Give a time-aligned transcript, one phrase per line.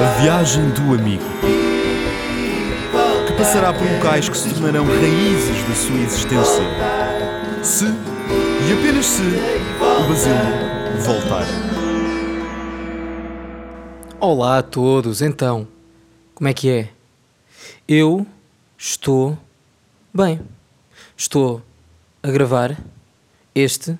[0.00, 1.24] A viagem do amigo.
[3.26, 6.62] Que passará por locais que se tornarão raízes da sua existência.
[7.62, 11.46] Se, e apenas se, o Basílio voltar.
[14.20, 15.66] Olá a todos, então,
[16.34, 16.90] como é que é?
[17.88, 18.26] Eu
[18.76, 19.36] estou
[20.14, 20.40] bem.
[21.16, 21.60] Estou
[22.22, 22.76] a gravar
[23.54, 23.98] este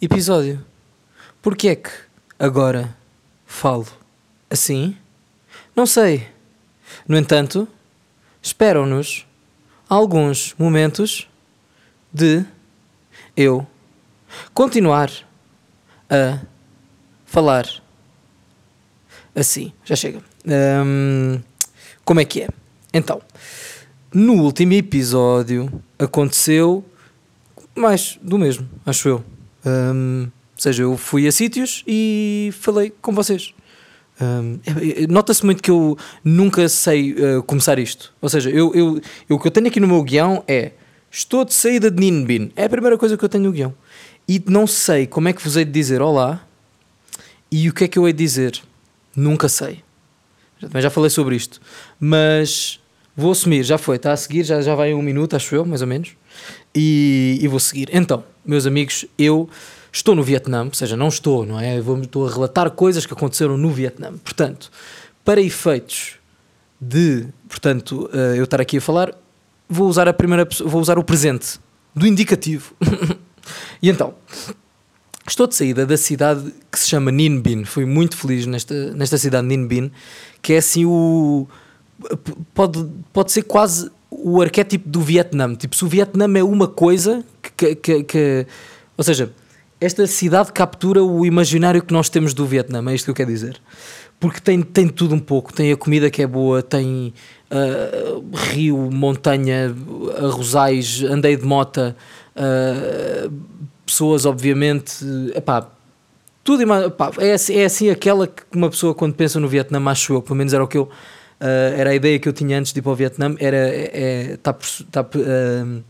[0.00, 0.64] episódio.
[1.40, 1.90] Porquê é que
[2.42, 2.92] agora
[3.46, 3.86] falo
[4.50, 4.96] assim?
[5.76, 6.26] Não sei.
[7.06, 7.68] No entanto,
[8.42, 9.24] esperam-nos
[9.88, 11.28] alguns momentos
[12.12, 12.44] de
[13.36, 13.64] eu
[14.52, 15.08] continuar
[16.10, 16.40] a
[17.24, 17.64] falar
[19.36, 19.72] assim.
[19.84, 20.20] Já chega.
[20.44, 21.40] Hum,
[22.04, 22.48] como é que é?
[22.92, 23.22] Então,
[24.12, 26.84] no último episódio aconteceu
[27.72, 29.24] mais do mesmo, acho eu.
[29.64, 30.28] Hum,
[30.62, 33.52] seja, eu fui a sítios e falei com vocês.
[34.20, 38.12] Hum, é- é- Nota-se muito que eu nunca sei uh, começar isto.
[38.20, 40.72] Ou seja, eu, eu, eu- o que eu tenho aqui no meu guião é
[41.14, 42.50] Estou de saída de Ninbin.
[42.56, 43.74] É a primeira coisa que eu tenho no guião.
[44.26, 46.42] E não sei como é que vos hei de dizer olá
[47.50, 48.58] e o que é que eu hei de dizer.
[49.14, 49.82] Nunca sei.
[50.58, 51.60] Também já falei sobre isto.
[52.00, 52.80] Mas
[53.14, 55.82] vou assumir, já foi, está a seguir, já, já vai um minuto, acho eu, mais
[55.82, 56.12] ou menos.
[56.74, 57.90] E, e vou seguir.
[57.92, 59.50] Então, meus amigos, eu
[59.92, 61.80] estou no Vietnã, ou seja, não estou, não é?
[61.80, 64.12] Vou- estou a relatar coisas que aconteceram no Vietnã.
[64.24, 64.70] Portanto,
[65.24, 66.14] para efeitos
[66.80, 69.14] de, portanto, eh, eu estar aqui a falar,
[69.68, 71.60] vou usar a primeira vou usar o presente
[71.94, 72.74] do indicativo.
[73.82, 74.14] e então,
[75.24, 77.64] Estou de saída da cidade que se chama Ninh Binh.
[77.64, 79.92] Fui muito feliz nesta, nesta cidade de Ninh Binh,
[80.42, 81.46] que é assim o.
[82.52, 85.54] Pode, pode ser quase o arquétipo do Vietnã.
[85.54, 87.24] Tipo, se o Vietnã é uma coisa
[87.56, 87.76] que.
[87.76, 88.46] que- que-
[88.96, 89.32] ou seja,
[89.84, 93.30] esta cidade captura o imaginário que nós temos do Vietnã, é isto que eu quero
[93.30, 93.60] dizer.
[94.20, 95.52] Porque tem, tem tudo um pouco.
[95.52, 97.12] Tem a comida que é boa, tem
[97.50, 98.20] ah,
[98.52, 99.74] rio, montanha,
[100.16, 101.96] arrozais, andei de mota,
[102.36, 103.28] ah,
[103.84, 105.04] pessoas, obviamente.
[105.34, 105.68] Epá,
[106.44, 109.48] tudo e mais, pá, é, assim, é assim aquela que uma pessoa quando pensa no
[109.48, 110.88] Vietnã acho pelo menos era o que eu
[111.40, 114.36] ah, era a ideia que eu tinha antes de ir para o Vietnã era é,
[114.42, 115.80] tá, por- tá, ah,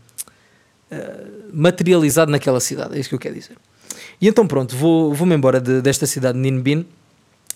[0.91, 3.55] ah, materializado naquela cidade, é isso que eu quero dizer
[4.23, 6.85] e então pronto, vou, vou-me embora de- desta cidade de Ninh Binh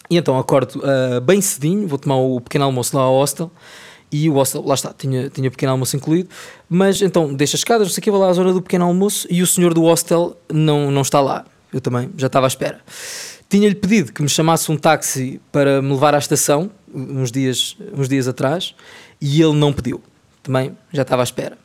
[0.09, 3.49] e então acordo ah, bem cedinho, vou tomar o pequeno almoço lá ao hostel
[4.11, 6.29] e o hostel, lá está, tinha, tinha pequeno almoço incluído,
[6.69, 8.83] mas então deixo as escadas, não sei o que, vou lá à zona do pequeno
[8.85, 11.45] almoço e o senhor do hostel não, não está lá.
[11.71, 12.79] Eu também já estava à espera.
[13.49, 18.07] Tinha-lhe pedido que me chamasse um táxi para me levar à estação, uns dias, uns
[18.09, 18.73] dias atrás,
[19.21, 20.01] e ele não pediu.
[20.43, 21.57] Também já estava à espera.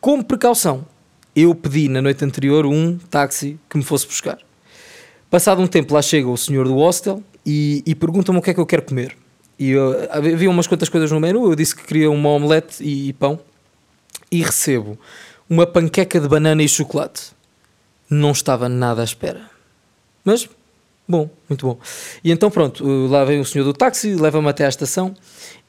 [0.00, 0.84] Como precaução,
[1.42, 4.38] eu pedi na noite anterior um táxi que me fosse buscar.
[5.30, 8.54] Passado um tempo, lá chega o senhor do hostel e, e pergunta-me o que é
[8.54, 9.16] que eu quero comer.
[9.58, 13.08] E eu, havia umas quantas coisas no menu, eu disse que queria uma omelete e,
[13.08, 13.38] e pão,
[14.30, 14.98] e recebo
[15.48, 17.32] uma panqueca de banana e chocolate.
[18.08, 19.50] Não estava nada à espera.
[20.24, 20.48] Mas,
[21.06, 21.78] bom, muito bom.
[22.22, 25.14] E então, pronto, lá vem o senhor do táxi, leva-me até à estação.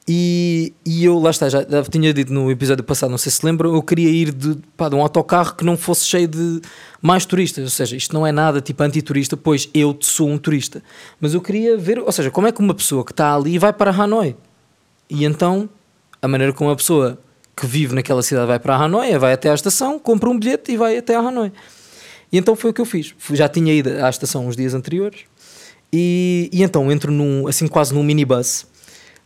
[0.08, 3.44] E, e eu, lá está, já, já tinha dito no episódio passado, não sei se
[3.44, 6.60] lembram, eu queria ir de, pá, de um autocarro que não fosse cheio de
[7.00, 7.62] mais turistas.
[7.64, 10.82] Ou seja, isto não é nada tipo anti-turista, pois eu sou um turista.
[11.20, 13.72] Mas eu queria ver, ou seja, como é que uma pessoa que está ali vai
[13.72, 14.36] para Hanoi?
[15.08, 15.68] E então,
[16.20, 17.18] a maneira como uma pessoa
[17.56, 20.72] que vive naquela cidade vai para Hanoi é vai até à estação, compra um bilhete
[20.72, 21.52] e vai até a Hanoi.
[22.32, 23.14] E então foi o que eu fiz.
[23.32, 25.20] Já tinha ido à estação uns dias anteriores
[25.92, 28.66] e, e então entro num, assim quase num minibus,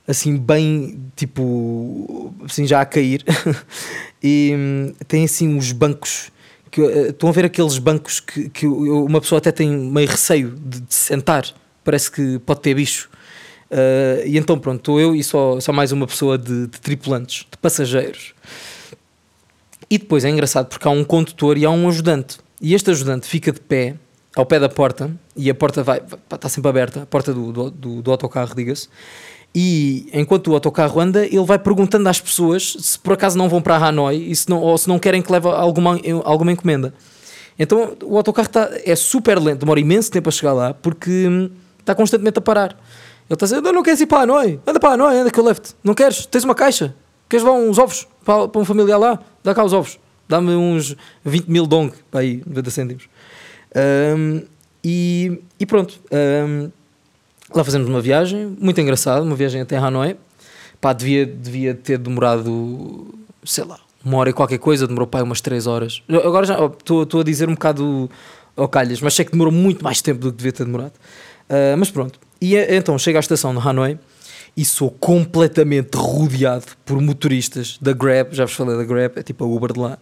[0.07, 3.25] assim bem tipo, assim já a cair
[4.23, 6.31] e hum, tem assim uns bancos
[6.71, 10.51] que eh, estão a ver aqueles bancos que, que uma pessoa até tem meio receio
[10.51, 11.45] de, de sentar,
[11.85, 13.09] parece que pode ter bicho.
[13.71, 17.47] Uh, e então pronto, estou eu e só, só mais uma pessoa de, de tripulantes,
[17.51, 18.35] de passageiros.
[19.89, 22.39] E depois é engraçado porque há um condutor e há um ajudante.
[22.61, 23.97] E este ajudante fica de pé,
[24.37, 27.71] ao pé da porta, e a porta vai- está sempre aberta, a porta do, do,
[27.71, 28.89] do, do autocarro, diga-se.
[29.55, 33.63] E enquanto o autocarro anda, ele vai perguntando às pessoas se por acaso não vão
[33.63, 36.93] para Hanoi e se não, ou se não querem que leve alguma, alguma encomenda.
[37.57, 41.51] Então o autocarro está, é super lento, demora imenso tempo a chegar lá porque hum,
[41.79, 42.71] está constantemente a parar.
[43.31, 44.61] Ele está a dizer: Não, não queres ir para Hanoi?
[44.67, 45.75] Anda para Hanoi, anda que eu levo-te.
[45.85, 46.27] Não queres?
[46.27, 46.95] Tens uma caixa?
[47.29, 49.21] Queres levar uns ovos para, para um familiar lá?
[49.43, 50.01] Dá cá os ovos.
[50.29, 53.09] Dá-me uns 20 mil dong para aí, 90 cêntimos.
[54.17, 54.43] Hum,
[54.83, 55.95] e, e pronto.
[56.11, 56.71] hum,
[57.55, 60.17] lá fazemos uma viagem, muito engraçada, uma viagem até Hanoi.
[60.81, 63.15] Pá, devia, devia ter demorado,
[63.45, 66.03] sei lá, uma hora e qualquer coisa, demorou pá, umas 3 horas.
[66.09, 68.11] Agora já estou a dizer um bocado
[68.57, 70.93] ao calhas, mas sei que demorou muito mais tempo do que devia ter demorado.
[71.49, 72.19] Uh, mas pronto.
[72.41, 73.99] E então chego à estação de Hanoi
[74.57, 79.45] e sou completamente rodeado por motoristas da Grab, já vos falei da Grab, é tipo
[79.45, 79.99] a Uber de lá.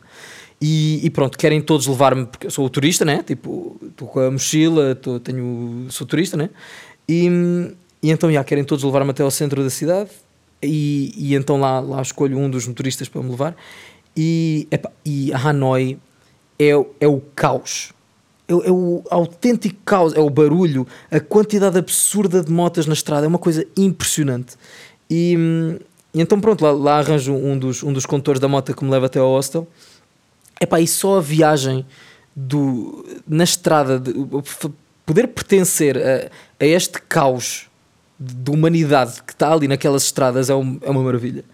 [0.61, 3.23] E, e pronto, querem todos levar-me, porque eu sou o turista, né?
[3.27, 6.51] Tipo, estou com a mochila, tô, tenho, sou turista, né?
[7.09, 7.29] E,
[8.03, 10.11] e então, já, querem todos levar-me até ao centro da cidade.
[10.63, 13.57] E, e então lá, lá escolho um dos motoristas para me levar.
[14.17, 15.99] E, epa, e Hanoi
[16.59, 16.71] é,
[17.01, 17.93] é o caos.
[18.47, 23.27] É, é, o autêntico caos, é o barulho, a quantidade absurda de motas na estrada,
[23.27, 24.57] é uma coisa impressionante.
[25.11, 25.37] E,
[26.15, 28.91] e então, pronto, lá, lá arranjo um dos, um dos condutores da moto que me
[28.91, 29.67] leva até ao hostel.
[30.61, 31.85] Epá, e só a viagem
[32.37, 34.13] do, na estrada, de,
[35.05, 36.31] poder pertencer a,
[36.63, 37.67] a, este caos
[38.19, 41.45] de humanidade que está ali naquelas estradas é, um, é, uma maravilha.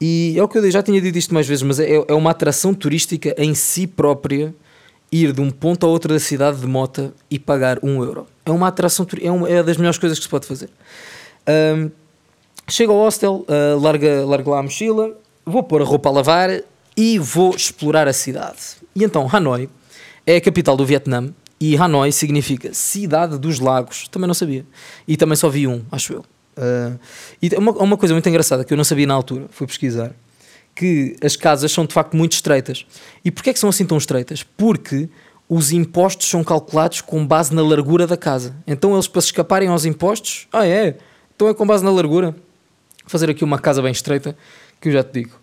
[0.00, 2.30] E é o que eu já tinha dito isto mais vezes, mas é, é uma
[2.30, 4.54] atração turística em si própria
[5.10, 8.26] ir de um ponto a outro da cidade de moto e pagar um euro.
[8.44, 10.68] É uma atração, é uma, é das melhores coisas que se pode fazer.
[11.48, 11.90] Um,
[12.68, 15.16] chego ao hostel, uh, larga lá a mochila,
[15.46, 16.62] vou pôr a roupa a lavar
[16.96, 18.58] e vou explorar a cidade.
[18.94, 19.68] E então, Hanoi
[20.26, 24.08] é a capital do Vietnã e Hanoi significa Cidade dos Lagos.
[24.08, 24.64] Também não sabia.
[25.06, 26.20] E também só vi um, acho eu.
[26.56, 26.98] Uh,
[27.40, 30.12] e uma, uma coisa muito engraçada que eu não sabia na altura, fui pesquisar,
[30.74, 32.84] que as casas são de facto muito estreitas.
[33.24, 34.42] E porquê é que são assim tão estreitas?
[34.42, 35.08] Porque
[35.48, 38.56] os impostos são calculados com base na largura da casa.
[38.66, 40.98] Então eles para se escaparem aos impostos, ah é,
[41.34, 42.32] então é com base na largura.
[42.32, 44.36] Vou fazer aqui uma casa bem estreita,
[44.80, 45.38] que eu já te digo.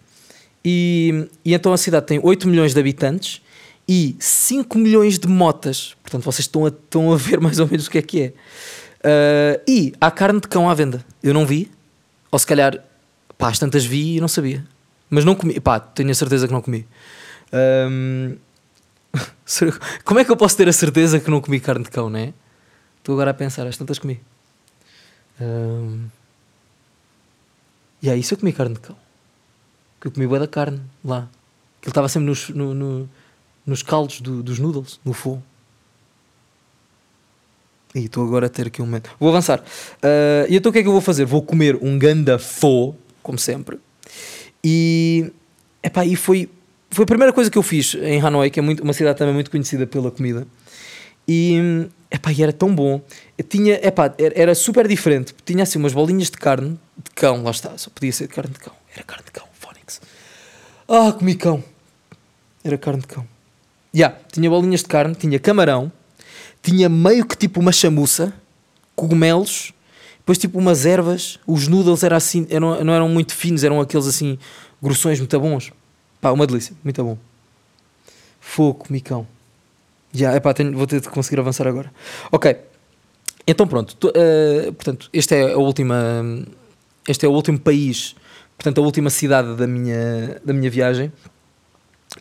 [0.64, 3.42] E, e então a cidade tem 8 milhões de habitantes
[3.88, 5.96] e 5 milhões de motas.
[6.02, 8.28] Portanto, vocês estão a, estão a ver mais ou menos o que é que é.
[8.28, 11.06] Uh, e há carne de cão à venda.
[11.22, 11.72] Eu não vi,
[12.32, 12.84] ou se calhar,
[13.38, 14.66] pá, as tantas vi e não sabia.
[15.10, 16.88] Mas não comi, pá, tenho a certeza que não comi.
[17.54, 18.38] Um,
[20.04, 22.34] como é que eu posso ter a certeza que não comi carne de cão, né?
[22.98, 24.20] Estou agora a pensar, as tantas comi.
[25.40, 26.08] Um,
[28.02, 28.96] e aí, isso eu comi carne de cão
[30.06, 31.28] que eu comi bué da carne lá.
[31.82, 33.10] Que ele estava sempre nos, no, no,
[33.66, 35.42] nos caldos do, dos noodles, no fogo.
[37.94, 39.10] E estou agora a ter aqui um momento.
[39.20, 39.60] Vou avançar.
[39.60, 41.26] Uh, e então o que é que eu vou fazer?
[41.26, 43.80] Vou comer um ganda fo, como sempre.
[44.64, 45.32] E,
[45.82, 46.50] epá, e foi,
[46.92, 49.34] foi a primeira coisa que eu fiz em Hanoi, que é muito, uma cidade também
[49.34, 50.46] muito conhecida pela comida.
[51.28, 53.02] E, epá, e era tão bom.
[53.38, 55.34] Eu tinha, epá, era, era super diferente.
[55.46, 58.52] Tinha assim umas bolinhas de carne de cão, lá está, só podia ser de carne
[58.52, 58.74] de cão.
[58.94, 59.46] Era carne de cão.
[60.88, 61.64] Ah, comi cão.
[62.64, 63.28] Era carne de cão.
[63.96, 65.92] Yeah, tinha bolinhas de carne, tinha camarão,
[66.62, 68.34] tinha meio que tipo uma chamuça,
[68.96, 69.72] cogumelos,
[70.18, 74.06] depois tipo umas ervas, os noodles eram assim, eram, não eram muito finos, eram aqueles
[74.06, 74.38] assim,
[74.82, 75.72] grossões muito bons.
[76.20, 77.18] Pá, uma delícia, muito bom.
[78.42, 79.26] Fogo, comi cão.
[80.12, 81.92] Já, yeah, epá, vou ter de conseguir avançar agora.
[82.32, 82.58] Ok,
[83.48, 85.96] então pronto, uh, portanto, este é a última,
[87.08, 88.16] este é o último país
[88.58, 91.12] portanto, a última cidade da minha, da minha viagem.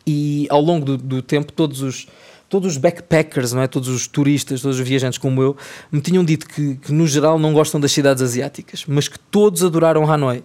[0.06, 2.06] E ao longo do, do tempo, todos os,
[2.48, 3.66] todos os backpackers, não é?
[3.66, 5.56] todos os turistas, todos os viajantes como eu,
[5.90, 9.64] me tinham dito que, que no geral não gostam das cidades asiáticas, mas que todos
[9.64, 10.42] adoraram Hanoi.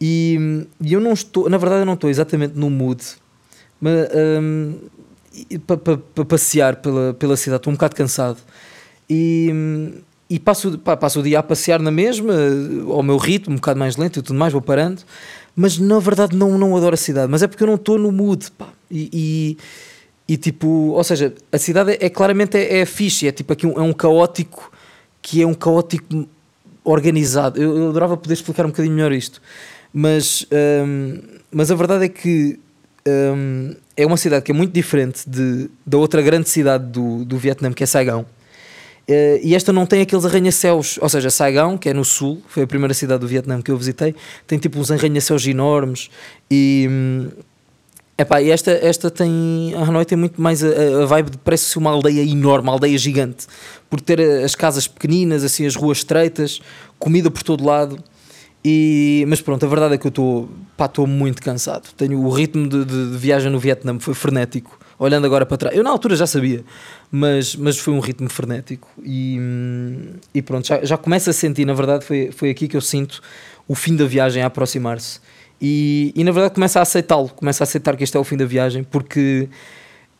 [0.00, 3.02] E, e eu não estou, na verdade, eu não estou exatamente no mood
[3.82, 4.78] um,
[5.66, 8.38] para pa, pa passear pela, pela cidade, estou um bocado cansado.
[9.08, 9.50] E,
[10.28, 12.32] e passo, passo o dia a passear na mesma,
[12.88, 15.02] ao meu ritmo, um bocado mais lento e tudo mais, vou parando,
[15.56, 18.10] mas na verdade não, não adoro a cidade, mas é porque eu não estou no
[18.10, 18.68] mood, pá.
[18.90, 23.32] E, e, e, tipo, ou seja, a cidade é, é claramente é, é fixe, é
[23.32, 24.72] tipo aqui um, é um caótico
[25.22, 26.28] que é um caótico
[26.82, 27.60] organizado.
[27.60, 29.40] Eu, eu adorava poder explicar um bocadinho melhor isto,
[29.92, 30.46] mas,
[30.86, 31.20] um,
[31.50, 32.58] mas a verdade é que
[33.06, 37.38] um, é uma cidade que é muito diferente de, da outra grande cidade do, do
[37.38, 38.24] Vietnã, que é Saigon
[39.08, 42.62] Uh, e esta não tem aqueles arranha-céus, ou seja, Saigon, que é no sul, foi
[42.62, 44.14] a primeira cidade do Vietnã que eu visitei,
[44.46, 46.08] tem tipo uns arranha-céus enormes
[46.50, 46.86] e.
[46.90, 47.28] Hum,
[48.16, 49.74] epá, e esta, esta tem.
[49.76, 52.96] A Hanoi tem muito mais a, a vibe de parece uma aldeia enorme, uma aldeia
[52.96, 53.46] gigante,
[53.90, 56.62] por ter as casas pequeninas, assim, as ruas estreitas,
[56.98, 58.02] comida por todo lado.
[58.64, 61.92] E, mas pronto, a verdade é que eu estou muito cansado.
[61.94, 65.76] Tenho o ritmo de, de, de viagem no Vietnã foi frenético olhando agora para trás.
[65.76, 66.64] Eu na altura já sabia,
[67.10, 69.38] mas, mas foi um ritmo frenético e,
[70.34, 73.22] e pronto, já, já começo a sentir, na verdade, foi, foi aqui que eu sinto
[73.66, 75.20] o fim da viagem a aproximar-se.
[75.60, 78.36] E, e na verdade começo a aceitá-lo, começo a aceitar que este é o fim
[78.36, 79.48] da viagem, porque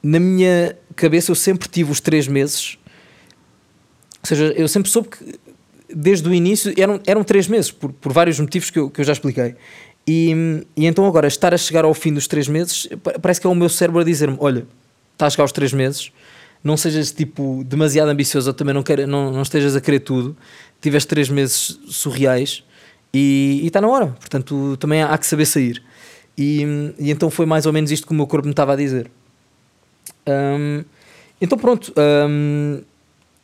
[0.02, 2.78] na minha cabeça eu sempre tive os três meses,
[4.22, 5.38] ou seja, eu sempre soube que
[5.94, 9.04] desde o início eram, eram três meses, por, por vários motivos que eu, que eu
[9.04, 9.54] já expliquei.
[10.06, 12.86] E, e, então agora estar a chegar ao fim dos três meses
[13.22, 14.66] parece que é o meu cérebro a dizer-me: olha,
[15.12, 16.12] está a chegar aos três meses,
[16.62, 20.36] não sejas tipo demasiado ambicioso ou também não, queira, não, não estejas a querer tudo.
[20.80, 22.62] Tiveste três meses surreais
[23.12, 25.82] e está na hora, portanto também há, há que saber sair.
[26.36, 26.62] E,
[26.98, 29.10] e, então foi mais ou menos isto que o meu corpo me estava a dizer.
[30.26, 30.84] Um,
[31.40, 31.92] então pronto,
[32.28, 32.82] um,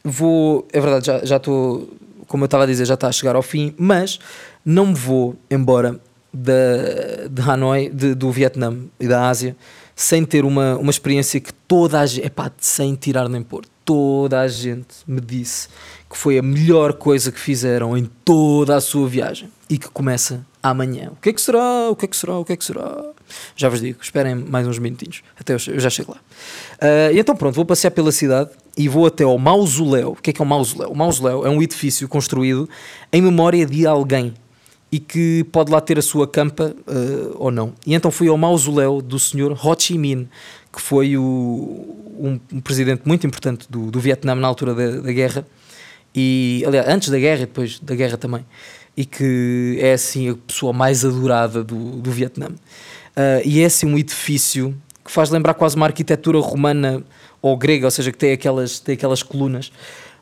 [0.05, 1.89] vou, é verdade, já estou,
[2.27, 4.19] como eu estava a dizer, já está a chegar ao fim, mas
[4.65, 6.01] não me vou embora
[6.33, 9.57] de, de Hanoi, de, do Vietnã e da Ásia,
[9.95, 14.41] sem ter uma, uma experiência que toda a gente, epá, sem tirar nem pôr, toda
[14.41, 15.69] a gente me disse
[16.09, 20.45] que foi a melhor coisa que fizeram em toda a sua viagem e que começa
[20.63, 21.11] amanhã.
[21.13, 21.89] O que é que será?
[21.91, 22.39] O que é que será?
[22.39, 23.05] O que é que será?
[23.55, 26.19] Já vos digo, esperem mais uns minutinhos, até eu, eu já chego lá.
[26.19, 30.13] Uh, e então pronto, vou passear pela cidade e vou até ao mausoléu.
[30.13, 30.91] O que é que é um mausoléu?
[30.91, 32.69] O mausoléu é um edifício construído
[33.13, 34.35] em memória de alguém
[34.93, 37.73] e que pode lá ter a sua campa uh, ou não.
[37.87, 40.29] E então fui ao mausoléu do senhor Ho Chi Minh,
[40.73, 41.23] que foi o,
[42.19, 45.47] um, um presidente muito importante do, do Vietnã na altura da, da, guerra,
[46.15, 48.45] e aliás, antes da guerra e depois da guerra também,
[48.97, 52.49] e que é assim a pessoa mais adorada do, do Vietnã.
[52.49, 57.03] Uh, e é assim um edifício que faz lembrar quase uma arquitetura romana
[57.41, 59.71] ou grega, ou seja, que tem aquelas, tem aquelas colunas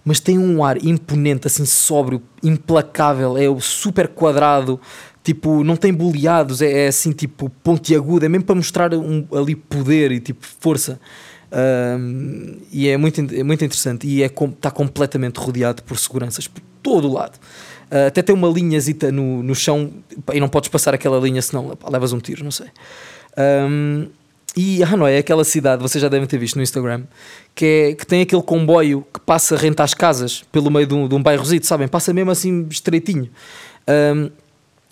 [0.08, 4.80] mas tem um ar imponente, assim, sóbrio, implacável, é o super quadrado,
[5.22, 9.54] tipo, não tem boleados, é, é assim, tipo, pontiagudo, é mesmo para mostrar um, ali
[9.54, 10.98] poder e tipo força.
[11.52, 16.62] Um, e é muito, é muito interessante e é está completamente rodeado por seguranças por
[16.82, 17.38] todo o lado.
[17.92, 19.92] Uh, até tem uma linhazita no, no chão
[20.32, 22.68] e não podes passar aquela linha senão levas um tiro, não sei.
[23.36, 24.08] Um,
[24.56, 27.04] e Hanoi é aquela cidade, vocês já devem ter visto no Instagram,
[27.54, 31.06] que, é, que tem aquele comboio que passa rente às casas pelo meio de um,
[31.06, 31.86] de um bairrozito, sabem?
[31.86, 33.30] Passa mesmo assim estreitinho.
[33.88, 34.30] Um,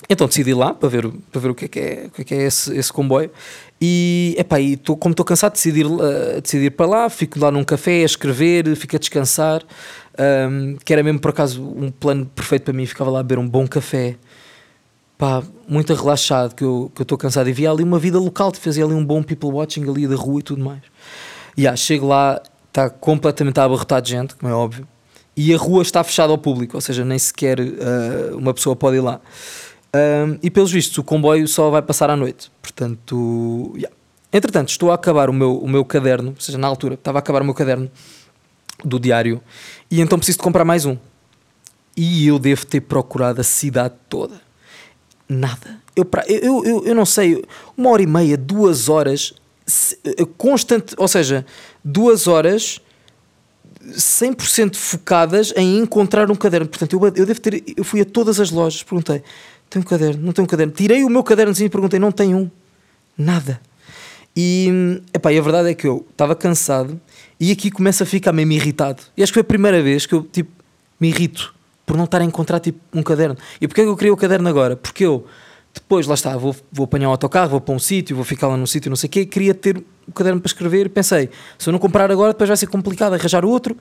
[0.08, 2.24] então decidi ir lá para ver, para ver o que é que é, que é,
[2.24, 3.30] que é esse, esse comboio.
[3.80, 7.38] E, epá, e tô, como estou cansado, decidi ir, uh, decidi ir para lá, fico
[7.40, 9.62] lá num café a escrever, fico a descansar.
[10.18, 13.38] Um, que era mesmo por acaso um plano perfeito para mim, ficava lá a beber
[13.38, 14.16] um bom café
[15.18, 17.48] pá, muito relaxado, que eu estou cansado.
[17.48, 20.40] E via ali uma vida local, fazia ali um bom people watching ali da rua
[20.40, 20.82] e tudo mais.
[21.56, 24.86] E yeah, chego lá, está completamente abarrotado de gente, como é óbvio,
[25.36, 28.96] e a rua está fechada ao público, ou seja, nem sequer uh, uma pessoa pode
[28.96, 29.20] ir lá.
[29.94, 32.50] Um, e pelos vistos, o comboio só vai passar à noite.
[32.60, 33.94] Portanto, yeah.
[34.32, 37.20] entretanto, estou a acabar o meu, o meu caderno, ou seja, na altura, estava a
[37.20, 37.90] acabar o meu caderno
[38.84, 39.40] do diário,
[39.90, 40.98] e então preciso de comprar mais um.
[41.96, 44.45] E eu devo ter procurado a cidade toda
[45.28, 45.80] nada.
[45.94, 47.44] Eu, eu, eu, eu não sei,
[47.76, 49.34] uma hora e meia, duas horas,
[50.04, 51.44] eh, constante, ou seja,
[51.82, 52.80] duas horas
[53.84, 56.68] 100% focadas em encontrar um caderno.
[56.68, 59.22] Portanto, eu, eu devo ter, eu fui a todas as lojas, perguntei,
[59.70, 60.22] tem um caderno?
[60.22, 60.72] Não tem um caderno?
[60.72, 62.50] Tirei o meu cadernozinho e perguntei, não tem um.
[63.16, 63.60] Nada.
[64.36, 67.00] E, epá, e a verdade é que eu estava cansado
[67.40, 69.02] e aqui começa a ficar mesmo irritado.
[69.16, 70.50] E acho que foi a primeira vez que eu, tipo,
[71.00, 71.55] me irrito
[71.86, 73.36] por não estar a encontrar tipo, um caderno.
[73.60, 74.76] E porquê é que eu queria o caderno agora?
[74.76, 75.24] Porque eu,
[75.72, 78.56] depois, lá está, vou, vou apanhar um autocarro, vou para um sítio, vou ficar lá
[78.56, 80.88] num sítio, não sei o quê, queria ter o caderno para escrever.
[80.88, 81.28] Pensei,
[81.58, 83.76] se eu não comprar agora, depois vai ser complicado arranjar outro,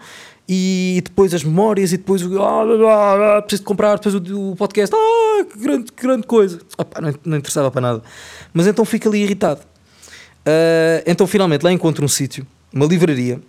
[0.48, 2.42] e depois as memórias, e depois o.
[2.44, 6.60] Ah, preciso de comprar, depois o, o podcast, ah, que grande, que grande coisa.
[6.78, 8.04] Opa, não, não interessava para nada.
[8.54, 9.62] Mas então fico ali irritado.
[10.42, 13.42] Uh, então finalmente lá encontro um sítio, uma livraria,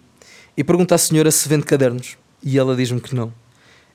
[0.57, 2.17] e pergunto à senhora se vende cadernos.
[2.43, 3.33] E ela diz-me que não.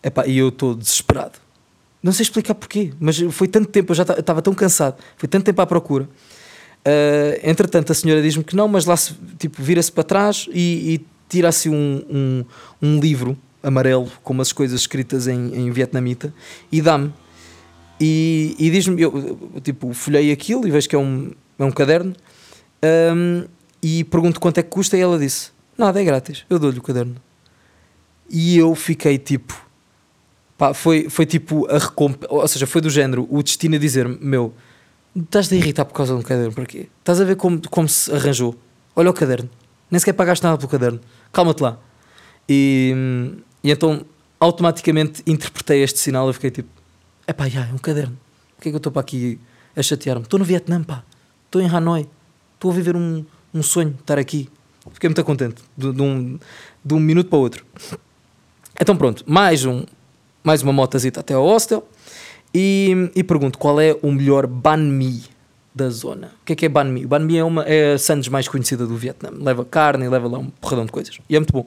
[0.04, 1.40] Epá, e eu estou desesperado.
[2.02, 5.46] Não sei explicar porquê, mas foi tanto tempo, eu já estava tão cansado, foi tanto
[5.46, 6.06] tempo à procura.
[6.06, 10.96] Uh, entretanto, a senhora diz-me que não, mas lá se, tipo, vira-se para trás e,
[10.96, 12.46] e tira assim um, um,
[12.82, 16.34] um, livro amarelo com umas coisas escritas em, em vietnamita
[16.72, 17.14] e dá-me.
[18.00, 22.16] E, e diz-me, eu, tipo, folhei aquilo e vejo que é um, é um caderno
[22.84, 23.46] um,
[23.82, 26.82] e pergunto quanto é que custa e ela disse: Nada, é grátis, eu dou-lhe o
[26.82, 27.16] caderno.
[28.28, 29.70] E eu fiquei tipo
[30.62, 34.08] Pá, foi, foi tipo a recompensa, ou seja, foi do género o destino a dizer
[34.08, 34.54] meu,
[35.16, 36.88] estás a irritar por causa de um caderno, para quê?
[37.00, 38.56] Estás a ver como, como se arranjou?
[38.96, 39.50] Olha o caderno,
[39.90, 41.02] nem sequer pagaste nada pelo caderno,
[41.34, 41.80] calma-te lá.
[42.48, 42.94] E,
[43.64, 44.06] e então
[44.40, 46.70] automaticamente interpretei este sinal e fiquei tipo,
[47.26, 48.16] é pá, é um caderno,
[48.62, 49.40] que é que eu estou para aqui
[49.76, 50.22] a chatear-me?
[50.22, 51.04] Estou no Vietnã, pá,
[51.48, 52.08] estou em Hanoi,
[52.54, 54.48] estou a viver um, um sonho, estar aqui.
[54.94, 56.38] Fiquei muito contente, de, de, um,
[56.86, 57.66] de um minuto para o outro.
[58.80, 59.84] Então pronto, mais um,
[60.44, 61.88] mais uma motazita até ao hostel
[62.54, 65.24] e, e pergunto qual é o melhor banh mi
[65.74, 66.32] da zona.
[66.42, 67.06] O que é que é banh mi?
[67.06, 69.30] O banh mi é, uma, é a sandes mais conhecida do Vietnã.
[69.34, 71.18] Leva carne leva lá um porradão de coisas.
[71.30, 71.66] E é muito bom.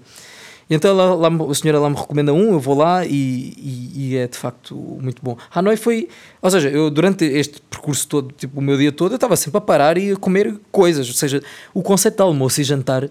[0.68, 4.16] E então lá, a senhora lá me recomenda um, eu vou lá e, e, e,
[4.16, 5.36] é de facto muito bom.
[5.54, 6.08] Hanoi foi,
[6.40, 9.58] ou seja, eu durante este percurso todo, tipo o meu dia todo, eu estava sempre
[9.58, 11.42] a parar e a comer coisas, ou seja,
[11.74, 13.10] o conceito de almoço e jantar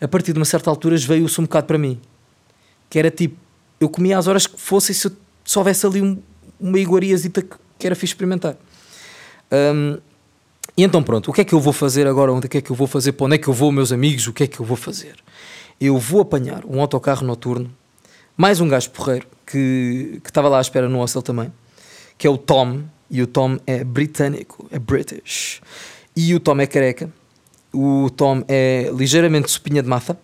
[0.00, 2.00] a partir de uma certa altura veio-se um bocado para mim.
[2.88, 3.36] Que era tipo,
[3.82, 5.10] eu comia às horas que fosse se,
[5.44, 6.18] se houvesse ali um,
[6.60, 8.56] uma iguariazita que, que era fixe experimentar.
[9.52, 9.98] Um,
[10.76, 12.32] e então pronto, o que é que eu vou fazer agora?
[12.32, 13.12] Onde é que é que eu vou fazer?
[13.12, 14.26] Para onde é que eu vou, meus amigos?
[14.26, 15.16] O que é que eu vou fazer?
[15.80, 17.70] Eu vou apanhar um autocarro noturno,
[18.36, 21.52] mais um gajo porreiro que, que estava lá à espera no hostel também,
[22.16, 25.60] que é o Tom, e o Tom é britânico, é British.
[26.16, 27.12] E o Tom é careca.
[27.72, 30.18] O Tom é ligeiramente supinha de massa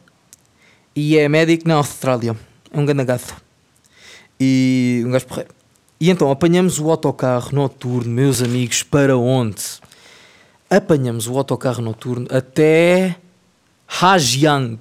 [0.95, 2.35] e é médico na Austrália.
[2.73, 3.48] É um ganagato.
[4.41, 5.51] E um gajo porreiro.
[6.01, 9.63] E então apanhamos o autocarro noturno, meus amigos, para onde?
[10.71, 13.17] Apanhamos o autocarro noturno até
[14.01, 14.79] Hajiang.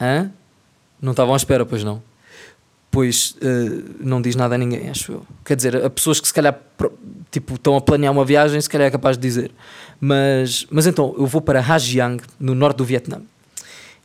[0.00, 0.30] Hã?
[1.00, 2.00] Não estavam à espera, pois não?
[2.92, 5.26] Pois uh, não diz nada a ninguém, acho eu.
[5.44, 6.56] Quer dizer, a pessoas que se calhar
[7.30, 9.50] tipo, estão a planear uma viagem, se calhar é capaz de dizer.
[10.00, 13.22] Mas, mas então, eu vou para Hajiang, no norte do Vietnã.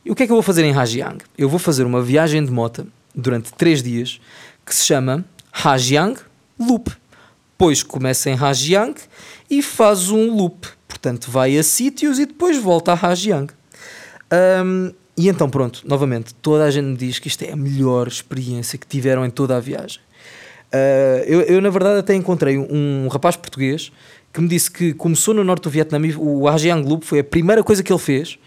[0.04, 1.18] E o que é que eu vou fazer em Hajiang?
[1.36, 2.86] Eu vou fazer uma viagem de moto
[3.18, 4.20] durante 3 dias
[4.64, 6.18] que se chama Hajiang
[6.58, 6.90] Loop.
[7.58, 8.94] Pois começa em Hajiang
[9.50, 10.68] e faz um loop.
[10.86, 13.52] Portanto, vai a sítios e depois volta a Hajiang.
[14.64, 18.06] Um, e então, pronto, novamente, toda a gente me diz que isto é a melhor
[18.06, 20.00] experiência que tiveram em toda a viagem.
[20.72, 23.90] Uh, eu, eu, na verdade, até encontrei um, um, rapaz português
[24.32, 27.24] que me disse que começou no norte do Vietnã e o Hajiang Loop foi a
[27.24, 28.38] primeira coisa que ele fez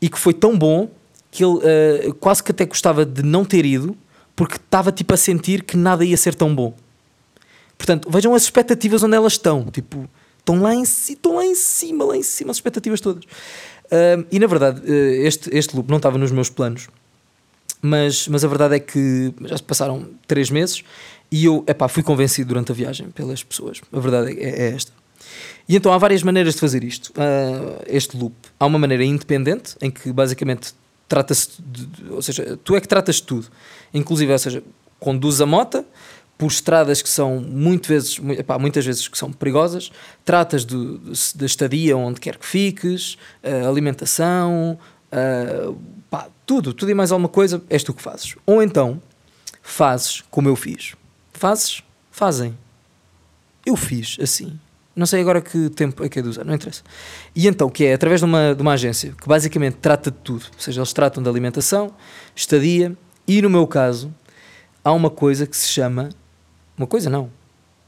[0.00, 0.90] e que foi tão bom
[1.30, 3.96] que ele uh, quase que até gostava de não ter ido
[4.38, 6.72] porque estava tipo a sentir que nada ia ser tão bom.
[7.76, 9.64] Portanto, vejam as expectativas onde elas estão.
[9.64, 13.24] Tipo, estão lá em, estão lá em cima, lá em cima, as expectativas todas.
[13.24, 16.86] Uh, e na verdade, uh, este, este loop não estava nos meus planos,
[17.82, 20.84] mas, mas a verdade é que já se passaram três meses
[21.32, 23.80] e eu epá, fui convencido durante a viagem pelas pessoas.
[23.92, 24.92] A verdade é, é esta.
[25.68, 28.36] E então há várias maneiras de fazer isto, uh, este loop.
[28.60, 30.74] Há uma maneira independente, em que basicamente
[31.08, 31.50] trata-se,
[32.10, 33.48] ou seja, tu é que tratas de tudo,
[33.92, 34.62] inclusive, ou seja,
[34.98, 35.84] conduz a moto
[36.38, 39.90] por estradas que são muito vezes, epá, muitas vezes que são perigosas,
[40.24, 44.78] tratas da estadia onde quer que fiques, uh, alimentação,
[45.12, 45.76] uh,
[46.08, 48.36] pá, tudo, tudo e mais alguma coisa, és tu que fazes.
[48.46, 49.02] Ou então
[49.60, 50.94] fazes como eu fiz.
[51.32, 51.82] Fazes?
[52.10, 52.56] Fazem.
[53.66, 54.58] Eu fiz assim.
[54.94, 56.82] Não sei agora que tempo é que é de usar, não interessa.
[57.34, 60.46] E então, que é através de uma, de uma agência que basicamente trata de tudo,
[60.52, 61.94] ou seja, eles tratam de alimentação,
[62.34, 62.96] estadia
[63.28, 64.12] e, no meu caso,
[64.82, 66.08] há uma coisa que se chama
[66.78, 67.30] uma coisa não.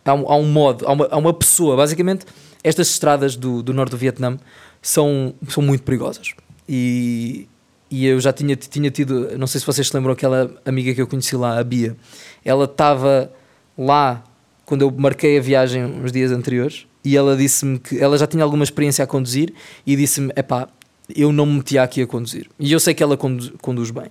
[0.04, 1.76] Há um, há um modo, há uma, há uma pessoa.
[1.76, 2.26] Basicamente,
[2.64, 4.36] estas estradas do, do norte do Vietnã
[4.82, 6.34] são, são muito perigosas.
[6.68, 7.48] E,
[7.88, 11.00] e eu já tinha, tinha tido, não sei se vocês se lembram, aquela amiga que
[11.00, 11.96] eu conheci lá, a Bia.
[12.44, 13.30] Ela estava
[13.78, 14.24] lá
[14.64, 18.42] quando eu marquei a viagem uns dias anteriores e ela disse-me que ela já tinha
[18.42, 19.54] alguma experiência a conduzir
[19.86, 20.68] e disse-me: é pá,
[21.14, 22.48] eu não me metia aqui a conduzir.
[22.58, 24.10] E eu sei que ela conduz, conduz bem.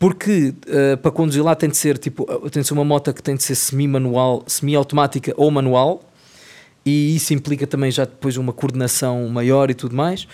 [0.00, 3.12] Porque uh, para conduzir lá tem de ser tipo, eh, tem de ser uma moto
[3.12, 6.02] que tem de ser semi-manual, semi-automática ou manual,
[6.86, 10.26] e isso implica também já depois uma coordenação maior e tudo mais.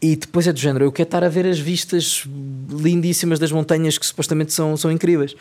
[0.00, 2.26] E depois é do género, eu quero estar a ver as vistas
[2.70, 5.36] lindíssimas das montanhas que supostamente são, são incríveis.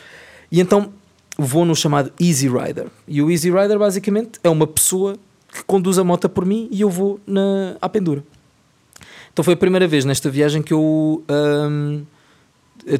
[0.51, 0.91] E então
[1.37, 2.87] vou no chamado Easy Rider.
[3.07, 5.15] E o Easy Rider basicamente é uma pessoa
[5.49, 8.21] que conduz a moto por mim e eu vou na, à pendura.
[9.31, 11.23] Então foi a primeira vez nesta viagem que eu.
[11.29, 12.03] Um,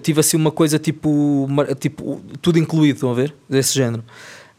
[0.01, 1.47] tive assim uma coisa tipo,
[1.79, 3.35] tipo tudo incluído, estão a ver?
[3.49, 4.03] Desse género.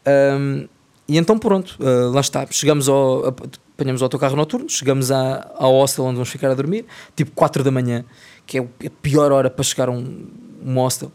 [0.05, 0.67] Um,
[1.07, 2.45] e então pronto, uh, lá está.
[2.49, 3.27] Chegamos ao.
[3.27, 7.63] Apanhamos o autocarro noturno, chegamos à, ao hostel onde vamos ficar a dormir, tipo 4
[7.63, 8.05] da manhã,
[8.45, 10.27] que é a pior hora para chegar a um,
[10.63, 11.11] um hostel.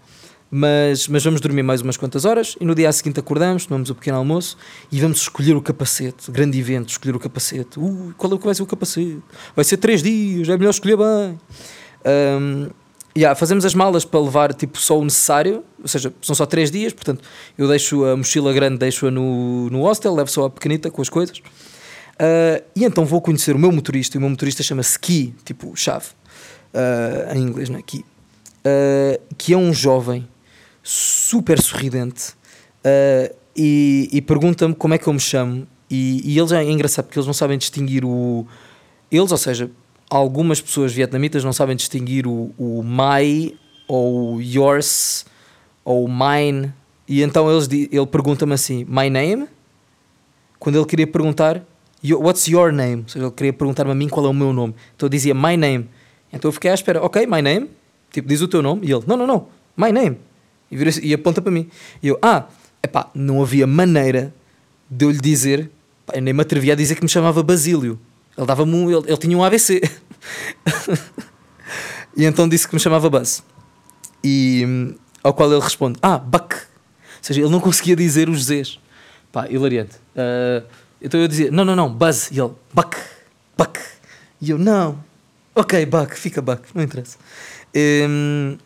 [0.50, 3.94] Mas, mas vamos dormir mais umas quantas horas e no dia seguinte acordamos, tomamos o
[3.94, 4.56] pequeno almoço
[4.90, 6.30] e vamos escolher o capacete.
[6.30, 7.78] Grande evento, escolher o capacete.
[7.78, 9.22] Uh, qual é que vai ser o capacete?
[9.54, 11.38] Vai ser 3 dias, é melhor escolher bem.
[12.04, 12.70] Um,
[13.18, 16.70] Yeah, fazemos as malas para levar tipo, só o necessário, ou seja, são só 3
[16.70, 17.24] dias, portanto
[17.58, 21.08] eu deixo a mochila grande, deixo-a no, no hostel, levo só a pequenita com as
[21.08, 21.38] coisas.
[21.38, 25.74] Uh, e então vou conhecer o meu motorista, e o meu motorista chama-se Key, tipo
[25.74, 26.06] chave,
[26.72, 27.82] uh, em inglês, não é?
[27.82, 30.28] Key, uh, que é um jovem
[30.80, 32.34] super sorridente
[33.56, 35.66] e, e pergunta-me como é que eu me chamo.
[35.90, 38.46] E, e eles é engraçado porque eles não sabem distinguir o.
[39.10, 39.68] Eles, ou seja,
[40.10, 45.26] algumas pessoas vietnamitas não sabem distinguir o, o my ou o yours
[45.84, 46.72] ou mine.
[47.06, 49.48] E então eles, ele pergunta-me assim: My name?
[50.58, 51.62] Quando ele queria perguntar,
[52.04, 53.02] What's your name?
[53.02, 54.74] Ou seja, ele queria perguntar-me a mim qual é o meu nome.
[54.94, 55.88] Então eu dizia My name.
[56.32, 57.70] Então eu fiquei à espera: Ok, my name.
[58.12, 58.86] Tipo, diz o teu nome.
[58.86, 60.18] E ele: Não, não, não, my name.
[60.70, 61.68] E, vira e aponta para mim.
[62.02, 62.46] E eu: Ah,
[62.82, 64.34] epá, não havia maneira
[64.90, 65.70] de eu lhe dizer.
[66.04, 67.98] Pá, eu nem me atrevia a dizer que me chamava Basílio.
[68.38, 69.82] Ele dava-me um, ele, ele tinha um ABC.
[72.18, 73.44] E então disse que me chamava Buzz.
[74.24, 76.56] E hum, ao qual ele responde: Ah, Buck.
[76.56, 76.60] Ou
[77.22, 78.80] seja, ele não conseguia dizer os Z's.
[79.30, 79.94] Pá, hilariante.
[80.16, 80.66] Uh,
[81.00, 82.28] então eu dizia: Não, não, não, Buzz.
[82.32, 82.96] E ele: Buck,
[83.56, 83.78] Buck.
[84.40, 84.98] E eu: Não,
[85.54, 87.18] ok, Buck, fica Buck, não interessa.
[87.76, 88.58] Um,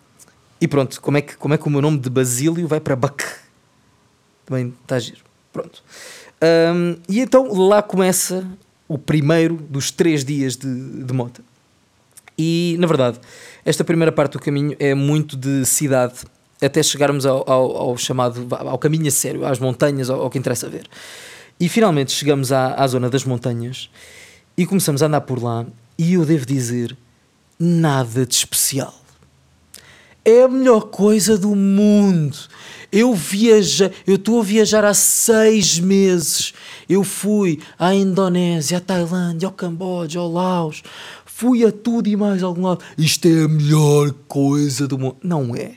[0.59, 2.97] e pronto, como é, que, como é que o meu nome de Basílio vai para
[2.97, 3.23] Buck?
[4.47, 5.21] Também está giro.
[5.53, 5.83] Pronto.
[6.75, 8.49] Um, e então lá começa
[8.89, 11.43] o primeiro dos três dias de, de mota.
[12.37, 13.19] E, na verdade,
[13.65, 16.15] esta primeira parte do caminho é muito de cidade
[16.61, 20.39] até chegarmos ao, ao, ao chamado ao caminho a sério, às montanhas, ao, ao, que
[20.39, 20.87] interessa ver.
[21.59, 23.91] E finalmente chegamos à, à zona das montanhas
[24.57, 25.67] e começamos a andar por lá.
[25.99, 26.97] E eu devo dizer,
[27.59, 29.02] nada de especial.
[30.25, 32.37] É a melhor coisa do mundo.
[32.93, 36.53] Eu viaja, eu estou a viajar há seis meses.
[36.89, 40.83] Eu fui à Indonésia, à Tailândia, ao Camboja, ao Laos.
[41.25, 42.85] Fui a tudo e mais algum lado.
[42.97, 45.17] Isto é a melhor coisa do mundo.
[45.23, 45.73] Não é.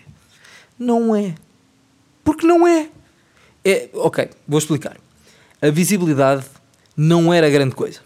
[0.78, 1.34] Não é.
[2.24, 2.90] Porque não é.
[3.64, 4.98] é ok, vou explicar.
[5.62, 6.46] A visibilidade
[6.96, 8.05] não era grande coisa.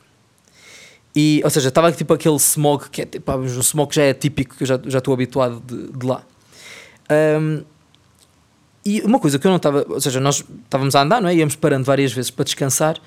[1.21, 4.55] E, ou seja, estava tipo aquele smog que é tipo, um smog já é típico,
[4.55, 6.23] que eu já, já estou habituado de, de lá.
[7.11, 7.61] Um,
[8.85, 11.35] e uma coisa que eu não estava, ou seja, nós estávamos a andar, não é?
[11.35, 12.97] Íamos parando várias vezes para descansar.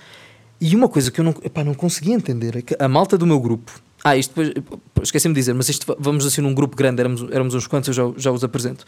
[0.61, 3.27] E uma coisa que eu não, epá, não conseguia entender é que a malta do
[3.27, 3.81] meu grupo.
[4.05, 7.55] Ah, isto depois, esqueci-me de dizer, mas isto vamos assim num grupo grande, éramos, éramos
[7.55, 8.85] uns quantos, eu já, já os apresento.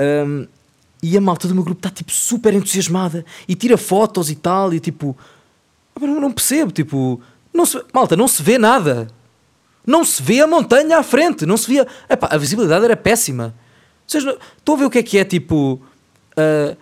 [0.00, 0.46] Um,
[1.02, 4.72] e a malta do meu grupo está tipo super entusiasmada e tira fotos e tal,
[4.72, 5.14] e tipo,
[6.00, 7.20] não, não percebo, tipo,
[7.54, 9.06] não se, malta, não se vê nada.
[9.86, 11.86] Não se vê a montanha à frente, não se via.
[12.08, 13.54] Epá, a visibilidade era péssima.
[14.06, 15.80] Seja, estou a ver o que é que é tipo.
[16.36, 16.76] Uh,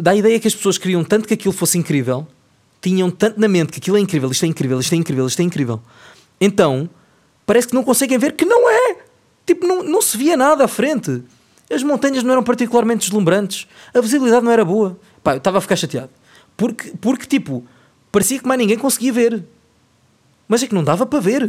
[0.00, 2.26] dá a ideia que as pessoas queriam tanto que aquilo fosse incrível,
[2.80, 5.40] tinham tanto na mente que aquilo é incrível, isto é incrível, isto é incrível, isto
[5.40, 5.80] é incrível.
[6.40, 6.88] Então,
[7.46, 8.96] parece que não conseguem ver que não é.
[9.46, 11.22] Tipo, não, não se via nada à frente.
[11.70, 13.66] As montanhas não eram particularmente deslumbrantes.
[13.94, 14.98] A visibilidade não era boa.
[15.22, 16.10] Pá, eu estava a ficar chateado.
[16.56, 17.64] Porque, porque, tipo,
[18.12, 19.42] parecia que mais ninguém conseguia ver
[20.52, 21.44] mas é que não dava para ver.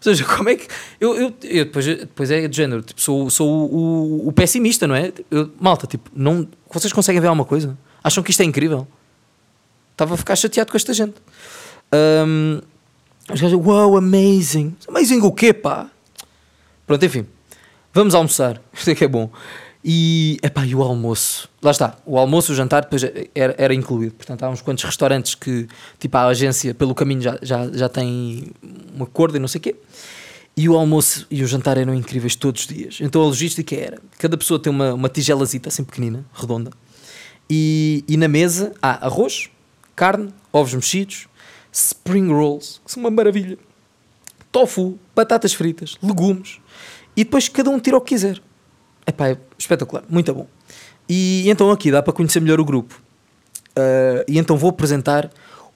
[0.00, 0.66] seja, como é que.
[0.98, 4.86] Eu, eu, eu depois, depois é de género, tipo, sou, sou o, o, o pessimista,
[4.86, 5.12] não é?
[5.30, 7.76] Eu, malta, tipo, não, vocês conseguem ver alguma coisa?
[8.02, 8.88] Acham que isto é incrível?
[9.92, 11.16] Estava a ficar chateado com esta gente.
[11.92, 12.62] Um,
[13.30, 14.74] os gajos, wow, amazing.
[14.88, 15.90] Amazing o quê, pá?
[16.86, 17.26] Pronto, enfim.
[17.92, 18.58] Vamos almoçar.
[18.72, 19.30] Isto é que é bom.
[19.82, 21.48] E, epá, e o almoço?
[21.62, 23.02] Lá está, o almoço, o jantar depois
[23.34, 24.14] era, era incluído.
[24.14, 25.66] Portanto, há uns quantos restaurantes que,
[25.98, 28.52] tipo, a agência pelo caminho já, já, já tem
[28.94, 29.76] um acordo e não sei o quê.
[30.56, 32.98] E o almoço e o jantar eram incríveis todos os dias.
[33.00, 36.70] Então a logística era: cada pessoa tem uma, uma tigelazita assim pequenina, redonda,
[37.48, 39.48] e, e na mesa há arroz,
[39.96, 41.26] carne, ovos mexidos,
[41.72, 43.56] spring rolls, que são uma maravilha,
[44.52, 46.58] tofu, batatas fritas, legumes,
[47.16, 48.42] e depois cada um tira o que quiser.
[49.18, 50.46] É espetacular, muito bom.
[51.08, 53.00] E então aqui dá para conhecer melhor o grupo.
[53.70, 55.30] Uh, e então vou apresentar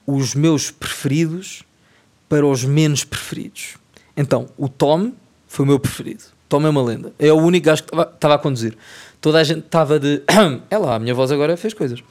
[0.07, 1.63] os meus preferidos
[2.29, 3.77] para os menos preferidos.
[4.15, 5.11] Então, o Tom
[5.47, 6.23] foi o meu preferido.
[6.47, 7.13] Tom é uma lenda.
[7.19, 8.77] É o único gajo que estava a conduzir.
[9.19, 10.21] Toda a gente estava de.
[10.69, 12.01] é lá, a minha voz agora fez coisas.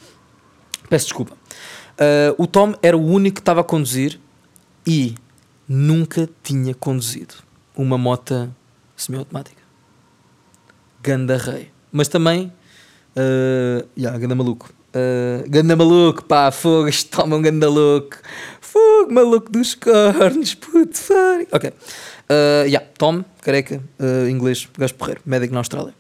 [0.89, 1.35] Peço desculpa.
[1.35, 4.21] Uh, o Tom era o único que estava a conduzir
[4.87, 5.15] e
[5.67, 7.35] nunca tinha conduzido
[7.77, 8.53] uma moto
[8.97, 9.64] semiautomática
[11.05, 11.69] ganda rei.
[11.93, 12.51] Mas também,
[13.17, 14.73] uh, yeah, ganda maluco.
[14.91, 18.17] Uh, ganda maluco, pá, fogo, toma um ganda louco.
[18.61, 21.49] Fogo, maluco dos cornos, puto, fuck.
[21.53, 21.71] Ok.
[21.71, 25.95] Uh, yeah, Tom, careca, uh, inglês, gajo porreiro, médico na Austrália.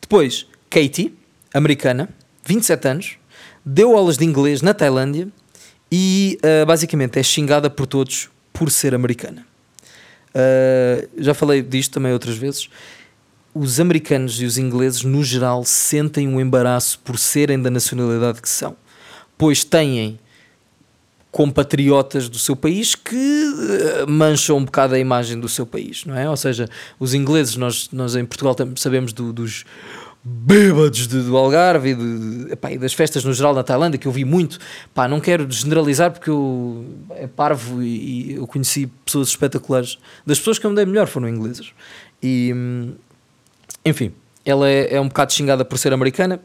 [0.00, 1.14] Depois, Katie,
[1.54, 2.08] americana,
[2.44, 3.18] 27 anos,
[3.64, 5.28] deu aulas de inglês na Tailândia
[5.90, 9.46] e uh, basicamente é xingada por todos por ser americana.
[10.34, 12.68] Uh, já falei disto também outras vezes
[13.58, 18.48] os americanos e os ingleses, no geral, sentem um embaraço por serem da nacionalidade que
[18.48, 18.76] são,
[19.36, 20.18] pois têm
[21.30, 26.16] compatriotas do seu país que eh, mancham um bocado a imagem do seu país, não
[26.16, 26.28] é?
[26.28, 26.68] Ou seja,
[26.98, 29.64] os ingleses, nós, nós em Portugal sabemos do, dos
[30.24, 34.06] bêbados de, do Algarve e, de, epá, e, das festas no geral na Tailândia, que
[34.06, 34.58] eu vi muito.
[35.08, 39.98] Não quero generalizar porque eu é parvo e, e eu conheci pessoas espetaculares.
[40.26, 41.72] Das pessoas que eu me dei melhor foram inglesas.
[42.22, 42.94] E, hum,
[43.88, 44.12] enfim,
[44.44, 46.40] ela é, é um bocado xingada por ser americana.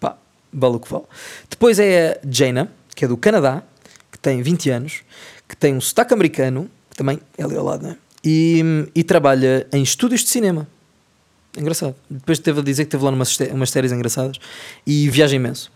[0.00, 0.16] Pá,
[0.52, 1.04] vale o que vale.
[1.48, 3.62] Depois é a Jaina, que é do Canadá,
[4.10, 5.02] que tem 20 anos,
[5.48, 7.96] que tem um sotaque americano, que também é ali ao lado, né?
[8.24, 8.62] E,
[8.94, 10.66] e trabalha em estúdios de cinema.
[11.56, 11.94] Engraçado.
[12.10, 14.38] Depois teve a dizer que teve lá umas, umas séries engraçadas
[14.86, 15.70] e viaja imenso.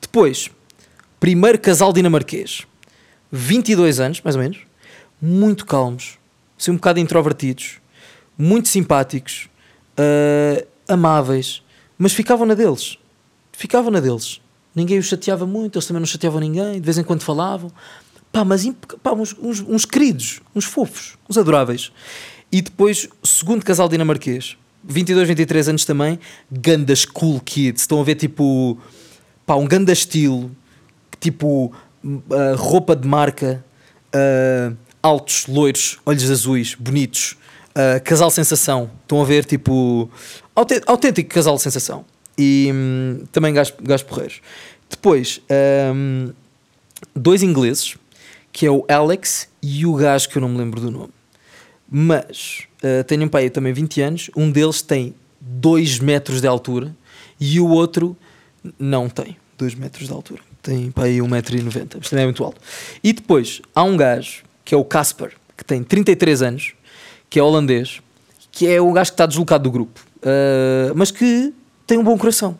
[0.00, 0.50] Depois,
[1.20, 2.66] primeiro casal dinamarquês,
[3.30, 4.58] 22 anos, mais ou menos,
[5.20, 6.18] muito calmos,
[6.58, 7.78] assim um bocado introvertidos,
[8.36, 9.48] muito simpáticos,
[9.98, 11.62] uh, amáveis,
[11.98, 12.98] mas ficavam na deles.
[13.52, 14.40] Ficavam na deles.
[14.74, 17.72] Ninguém os chateava muito, eles também não chateavam ninguém, de vez em quando falavam.
[18.30, 18.70] Pá, mas
[19.02, 21.90] pá, uns, uns, uns queridos, uns fofos, uns adoráveis.
[22.52, 26.18] E depois, segundo casal dinamarquês, 22, 23 anos também,
[26.50, 27.82] gandas cool kids.
[27.82, 28.78] Estão a ver tipo,
[29.44, 30.50] pá, um ganda estilo,
[31.18, 31.72] tipo,
[32.04, 33.64] uh, roupa de marca,
[34.14, 37.36] uh, altos, loiros, olhos azuis, bonitos,
[37.78, 38.90] uh, casal sensação.
[39.02, 40.10] Estão a ver tipo,
[40.86, 42.04] autêntico casal sensação.
[42.36, 44.40] E um, também gajos, gajos porreiros.
[44.90, 45.40] Depois,
[45.94, 46.32] um,
[47.14, 47.96] dois ingleses,
[48.52, 51.12] que é o Alex e o gajo que eu não me lembro do nome.
[51.90, 56.94] Mas uh, tenho um pai também 20 anos, um deles tem 2 metros de altura
[57.40, 58.16] e o outro
[58.78, 60.42] não tem 2 metros de altura.
[60.62, 62.60] Tem pai 1,90m, mas também é muito alto.
[63.02, 66.74] E depois há um gajo que é o Casper, que tem 33 anos,
[67.30, 68.00] que é holandês,
[68.50, 71.52] que é o gajo que está deslocado do grupo, uh, mas que
[71.86, 72.58] tem um bom coração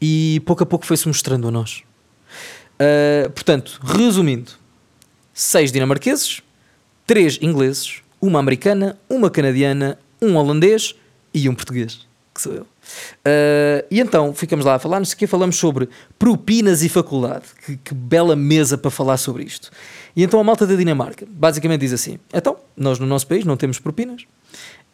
[0.00, 1.82] e pouco a pouco foi-se mostrando a nós.
[2.74, 4.50] Uh, portanto, resumindo,
[5.32, 6.42] seis dinamarqueses,
[7.06, 10.94] três ingleses, uma americana, uma canadiana, um holandês
[11.32, 12.62] e um português, que sou eu.
[12.62, 16.88] Uh, e então ficamos lá a falar, não sei o que, falamos sobre propinas e
[16.88, 17.44] faculdade.
[17.64, 19.70] Que, que, bela mesa para falar sobre isto.
[20.16, 23.56] E então a malta da Dinamarca basicamente diz assim: então, nós no nosso país não
[23.56, 24.24] temos propinas.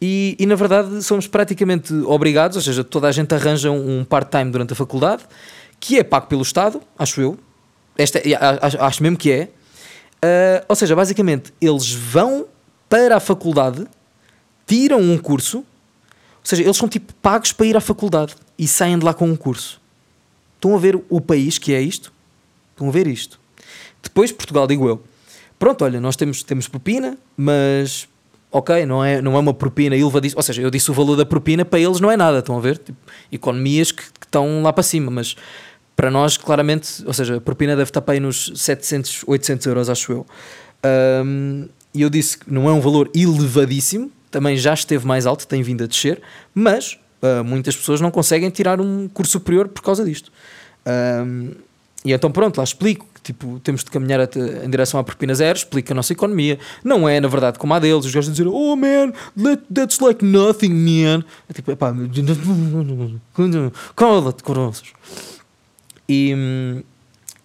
[0.01, 4.49] E, e na verdade somos praticamente obrigados, ou seja, toda a gente arranja um part-time
[4.49, 5.23] durante a faculdade,
[5.79, 7.37] que é pago pelo Estado, acho eu.
[7.97, 8.21] Esta,
[8.61, 9.49] acho, acho mesmo que é.
[10.23, 12.45] Uh, ou seja, basicamente eles vão
[12.87, 13.85] para a faculdade,
[14.65, 15.65] tiram um curso,
[16.39, 19.25] ou seja, eles são tipo pagos para ir à faculdade e saem de lá com
[19.25, 19.79] um curso.
[20.55, 22.11] Estão a ver o país que é isto?
[22.71, 23.39] Estão a ver isto?
[24.01, 25.01] Depois Portugal, digo eu.
[25.57, 28.07] Pronto, olha, nós temos, temos propina, mas
[28.51, 30.39] ok, não é, não é uma propina elevadíssima.
[30.39, 32.61] Ou seja, eu disse o valor da propina, para eles não é nada, estão a
[32.61, 32.77] ver?
[32.77, 32.97] Tipo,
[33.31, 35.35] economias que, que, estão lá para cima, mas
[35.95, 39.89] para nós, claramente, ou seja, a propina deve estar para aí nos 700, 800 euros,
[39.89, 40.25] acho eu.
[41.25, 45.47] Um, e eu disse que não é um valor elevadíssimo, também já esteve mais alto,
[45.47, 46.21] tem vindo a descer,
[46.53, 50.31] mas uh, muitas pessoas não conseguem tirar um curso superior por causa disto.
[50.85, 51.51] Um,
[52.05, 54.21] e então pronto, lá explico que tipo, temos de caminhar
[54.63, 56.57] em direção à propina zero, explica a nossa economia.
[56.83, 59.11] Não é, na verdade, como a deles, os gajos dizem, oh man,
[59.73, 61.23] that's like nothing, man.
[61.49, 61.93] É tipo, pá,
[63.95, 64.93] cala-te, coroços.
[66.07, 66.83] E, hum,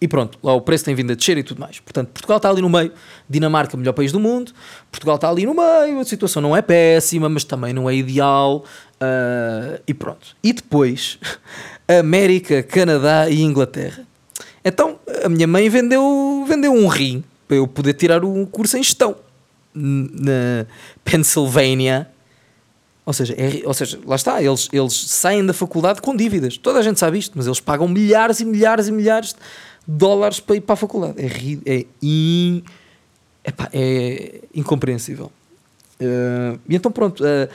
[0.01, 1.81] e pronto, lá o preço tem vindo a descer e tudo mais.
[1.81, 2.93] Portanto, Portugal está ali no meio.
[3.29, 4.53] Dinamarca, melhor país do mundo.
[4.91, 5.99] Portugal está ali no meio.
[5.99, 8.65] A situação não é péssima, mas também não é ideal.
[8.97, 10.37] Uh, e pronto.
[10.43, 11.19] E depois,
[11.89, 14.07] América, Canadá e Inglaterra.
[14.65, 18.83] Então, a minha mãe vendeu, vendeu um rim para eu poder tirar um curso em
[18.83, 19.17] gestão
[19.75, 20.67] na
[21.05, 22.09] Pennsylvania.
[23.07, 26.57] Ou seja, é, ou seja, lá está, eles, eles saem da faculdade com dívidas.
[26.57, 29.37] Toda a gente sabe isto, mas eles pagam milhares e milhares e milhares
[29.87, 31.14] dólares para ir para a faculdade.
[31.18, 32.62] É, é, in,
[33.44, 35.31] epá, é incompreensível.
[36.01, 37.49] Uh, e então, pronto, uh,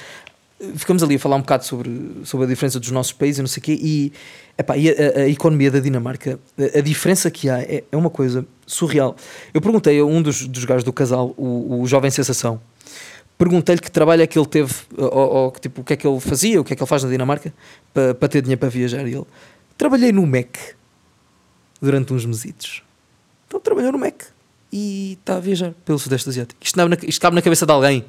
[0.76, 1.92] ficamos ali a falar um bocado sobre,
[2.24, 3.80] sobre a diferença dos nossos países e não sei o quê.
[3.82, 4.14] E,
[4.58, 8.10] epá, e a, a, economia da Dinamarca, a, a diferença que há é, é, uma
[8.10, 9.16] coisa surreal.
[9.54, 12.62] Eu perguntei a um dos, dos gajos do casal, o, o jovem sensação,
[13.38, 16.20] perguntei-lhe que trabalho é que ele teve, ou, ou, tipo, o que é que ele
[16.20, 17.54] fazia, o que é que ele faz na Dinamarca
[17.94, 19.08] para, para ter dinheiro para viajar.
[19.08, 19.26] E ele,
[19.78, 20.79] trabalhei no MEC
[21.82, 22.84] durante uns mesitos.
[23.48, 24.24] Então trabalhou no Mac
[24.72, 26.60] e está a viajar pelo Sudeste Asiático.
[26.64, 28.06] Isto, na, isto cabe na cabeça de alguém.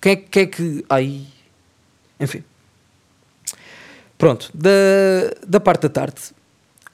[0.00, 0.84] Quem é, quem é que.
[0.88, 1.26] Ai.
[2.20, 2.44] Enfim.
[4.18, 4.50] Pronto.
[4.54, 4.70] Da,
[5.46, 6.20] da parte da tarde,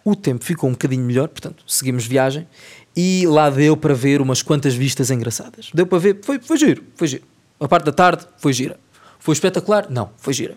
[0.05, 2.47] o tempo ficou um bocadinho melhor, portanto, seguimos viagem
[2.97, 5.71] e lá deu para ver umas quantas vistas engraçadas.
[5.73, 7.25] Deu para ver, foi, foi giro, foi giro.
[7.59, 8.79] A parte da tarde foi gira.
[9.19, 9.87] Foi espetacular?
[9.89, 10.57] Não, foi gira.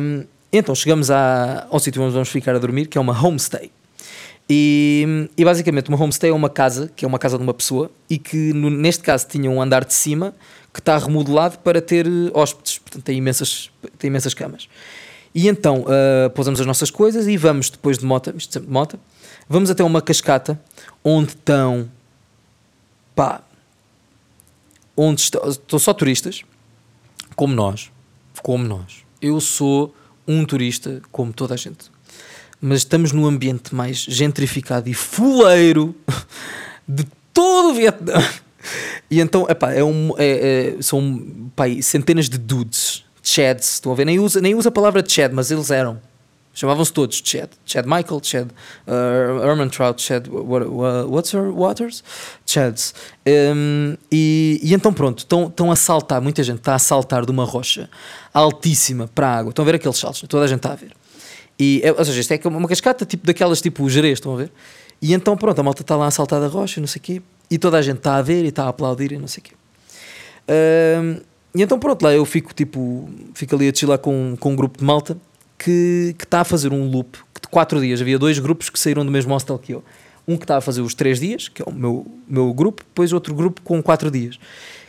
[0.00, 3.70] Um, então chegamos à, ao sítio onde vamos ficar a dormir, que é uma homestay.
[4.52, 7.88] E, e, basicamente uma homestay é uma casa, que é uma casa de uma pessoa,
[8.08, 10.34] e que no, neste caso tinha um andar de cima
[10.74, 14.68] que está remodelado para ter eh, hóspedes, portanto tem imensas, tem imensas camas.
[15.32, 18.72] E então uh, pousamos as nossas coisas e vamos depois de moto, isto sempre de
[18.72, 18.98] moto,
[19.48, 20.60] vamos até uma cascata
[21.04, 21.88] onde estão
[23.14, 23.42] pá,
[24.96, 26.42] onde estão, estão só turistas,
[27.36, 27.92] como nós,
[28.42, 29.04] como nós.
[29.22, 29.94] Eu sou
[30.26, 31.88] um turista como toda a gente
[32.60, 35.94] mas estamos num ambiente mais gentrificado e fuleiro
[36.86, 38.22] de todo o Vietnã.
[39.10, 43.94] E então, epá, é um, é, é, são pá, centenas de dudes, chads, estão a
[43.94, 44.04] ver?
[44.04, 46.00] Nem usa, nem usa a palavra chad, mas eles eram.
[46.52, 47.48] Chamavam-se todos Chad.
[47.64, 48.48] Chad Michael, Chad
[48.86, 52.02] uh, Herman Trout, Chad what, what, what's her Waters?
[52.44, 52.92] Chads.
[53.26, 57.44] Um, e, e então pronto, estão a saltar, muita gente está a saltar de uma
[57.44, 57.88] rocha
[58.34, 59.50] altíssima para a água.
[59.50, 60.92] Estão a ver aqueles saltos, toda a gente está a ver.
[61.60, 64.50] E, é, ou seja, isto é uma cascata tipo daquelas tipo gerês, estão a ver?
[65.02, 67.22] E então pronto, a malta está lá a saltar da rocha, não sei o quê,
[67.50, 69.44] e toda a gente está a ver e está a aplaudir e não sei o
[69.44, 69.52] quê.
[71.54, 74.78] E então pronto, lá eu fico tipo, fico ali a chilar com, com um grupo
[74.78, 75.16] de malta
[75.58, 78.00] que, está a fazer um loop de 4 dias.
[78.00, 79.84] Havia dois grupos que saíram do mesmo hostel que eu.
[80.26, 83.12] Um que está a fazer os 3 dias, que é o meu, meu grupo, depois
[83.12, 84.36] outro grupo com 4 dias,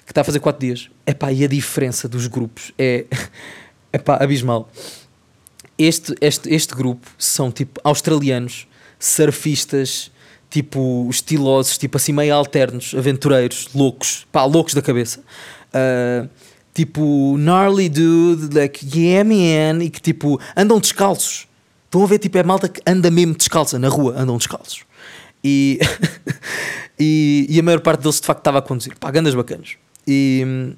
[0.06, 0.90] que está a fazer 4 dias.
[1.06, 3.06] Epá, e a diferença dos grupos é
[3.92, 4.70] epá, abismal.
[5.78, 8.68] Este, este, este grupo são tipo australianos,
[9.00, 10.12] surfistas,
[10.50, 15.22] tipo estilosos, tipo assim meio alternos, aventureiros, loucos, pá, loucos da cabeça.
[15.74, 16.30] Uh,
[16.74, 21.48] tipo gnarly dude, like yeah man, e que tipo andam descalços.
[21.92, 24.86] Estão a ver, tipo, é malta que anda mesmo descalça na rua, andam descalços.
[25.44, 25.78] E,
[26.98, 29.76] e, e, a maior parte deles de facto estava a conduzir, pá, bacanas.
[30.08, 30.74] E,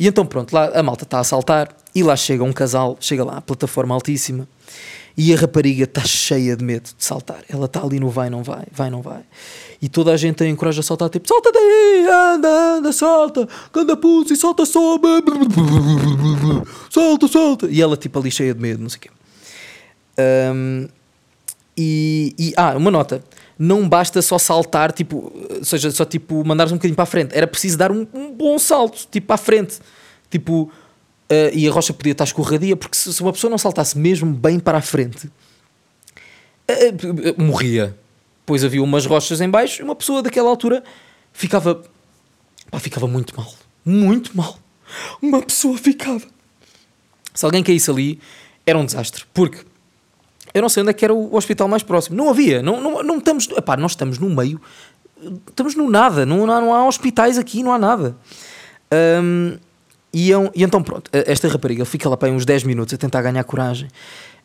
[0.00, 3.22] e então pronto, lá a malta está a saltar e lá chega um casal, chega
[3.22, 4.48] lá, a plataforma altíssima
[5.16, 7.44] e a rapariga está cheia de medo de saltar.
[7.48, 9.22] Ela está ali no vai, não vai, vai, não vai
[9.82, 13.96] e toda a gente a encoraja a saltar, tipo, salta daí, anda, anda, salta, anda
[13.96, 15.08] pulso e salta, sobe,
[16.90, 17.66] salta, salta.
[17.70, 19.10] E ela, tipo, ali cheia de medo, não sei o quê.
[20.54, 20.86] Um,
[21.76, 23.24] e, e, ah, uma nota,
[23.60, 27.36] não basta só saltar, tipo, ou seja, só tipo mandares um bocadinho para a frente,
[27.36, 29.78] era preciso dar um, um bom salto, tipo, para a frente,
[30.30, 30.70] tipo, uh,
[31.52, 34.58] e a rocha podia estar escorradia, porque se, se uma pessoa não saltasse mesmo bem
[34.58, 37.94] para a frente, uh, morria
[38.50, 40.82] depois havia umas rochas em baixo e uma pessoa daquela altura
[41.32, 41.84] ficava.
[42.68, 43.54] Pá, ficava muito mal.
[43.84, 44.58] Muito mal.
[45.22, 46.26] Uma pessoa ficava.
[47.32, 48.18] Se alguém caísse ali,
[48.66, 49.24] era um desastre.
[49.32, 49.64] Porque
[50.52, 52.16] eu não sei onde é que era o hospital mais próximo.
[52.16, 52.62] Não havia.
[52.62, 53.48] Não, não, não estamos.
[53.56, 54.60] Epá, nós estamos no meio.
[55.48, 56.26] Estamos no nada.
[56.26, 58.16] Não, não, há, não há hospitais aqui, não há nada.
[59.22, 59.56] Um,
[60.12, 63.44] e, e, então pronto, esta rapariga fica lá para uns 10 minutos a tentar ganhar
[63.44, 63.88] coragem.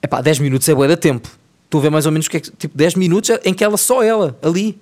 [0.02, 1.28] Epá, 10 minutos é boa de tempo.
[1.63, 4.04] Estou a ver mais ou menos que é tipo 10 minutos em que ela só
[4.04, 4.80] ela ali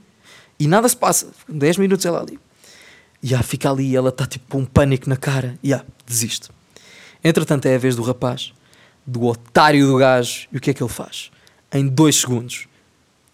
[0.60, 1.28] e nada se passa.
[1.48, 2.38] 10 minutos ela ali.
[3.22, 5.58] E yeah, fica ali e ela está tipo com um pânico na cara.
[5.64, 6.50] E yeah, desiste.
[7.24, 8.52] Entretanto, é a vez do rapaz,
[9.06, 10.48] do otário do gajo.
[10.52, 11.32] E o que é que ele faz?
[11.72, 12.68] Em 2 segundos,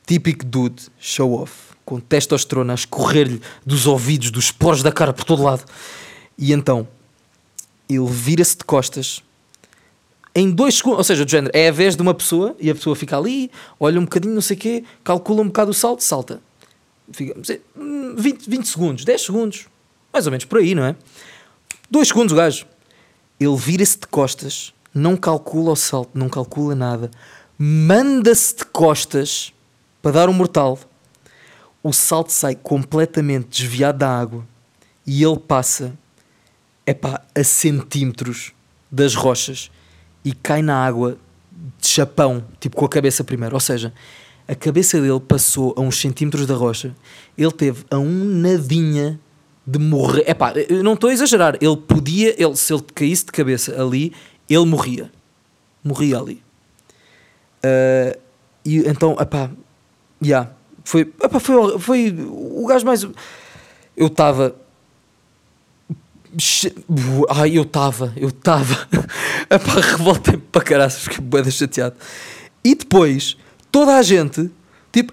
[0.05, 1.53] típico dude, show off,
[1.85, 5.63] com testosterona a escorrer-lhe dos ouvidos, dos poros da cara por todo lado.
[6.37, 6.87] E então,
[7.89, 9.21] ele vira-se de costas
[10.33, 12.75] em dois segundos, ou seja, do género, é a vez de uma pessoa e a
[12.75, 16.03] pessoa fica ali, olha um bocadinho, não sei o quê, calcula um bocado o salto,
[16.03, 16.41] salta.
[17.11, 17.35] Fica,
[18.15, 19.65] 20, 20 segundos, 10 segundos,
[20.13, 20.95] mais ou menos por aí, não é?
[21.89, 22.65] Dois segundos o gajo.
[23.39, 27.11] Ele vira-se de costas, não calcula o salto, não calcula nada,
[27.57, 29.53] manda-se de costas
[30.01, 30.79] para dar um mortal.
[31.81, 34.45] O salto sai completamente desviado da água
[35.05, 35.93] e ele passa
[36.85, 38.51] epá, a centímetros
[38.91, 39.71] das rochas
[40.25, 41.17] e cai na água
[41.79, 43.55] de chapão, tipo com a cabeça primeiro.
[43.55, 43.93] Ou seja,
[44.47, 46.95] a cabeça dele passou a uns centímetros da rocha,
[47.37, 49.19] ele teve a um nadinha
[49.65, 50.23] de morrer.
[50.25, 51.55] É pá, eu não estou a exagerar.
[51.61, 54.11] Ele podia, ele, se ele caísse de cabeça ali,
[54.49, 55.11] ele morria.
[55.83, 56.43] Morria ali.
[57.63, 58.19] Uh,
[58.65, 59.49] e então, epá,
[60.23, 60.51] yeah,
[60.83, 63.03] foi, epá, foi, foi o gajo mais.
[63.95, 64.55] Eu estava
[67.29, 68.87] Ai, eu estava, eu estava.
[69.49, 71.95] Epá, revoltei-me para caraças, fiquei bem chateado.
[72.63, 73.35] E depois,
[73.71, 74.49] toda a gente,
[74.91, 75.11] tipo,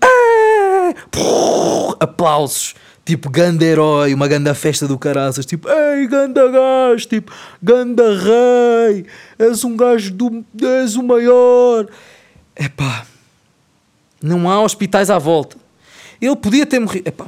[1.98, 2.74] aplausos,
[3.06, 9.06] tipo, ganda herói, uma ganda festa do caraças, tipo, ei, ganda gajo, tipo, ganda rei,
[9.38, 11.88] és um gajo, do, és o maior.
[12.54, 13.06] Epá,
[14.22, 15.56] não há hospitais à volta.
[16.20, 17.08] Ele podia ter morrido.
[17.08, 17.26] Epá,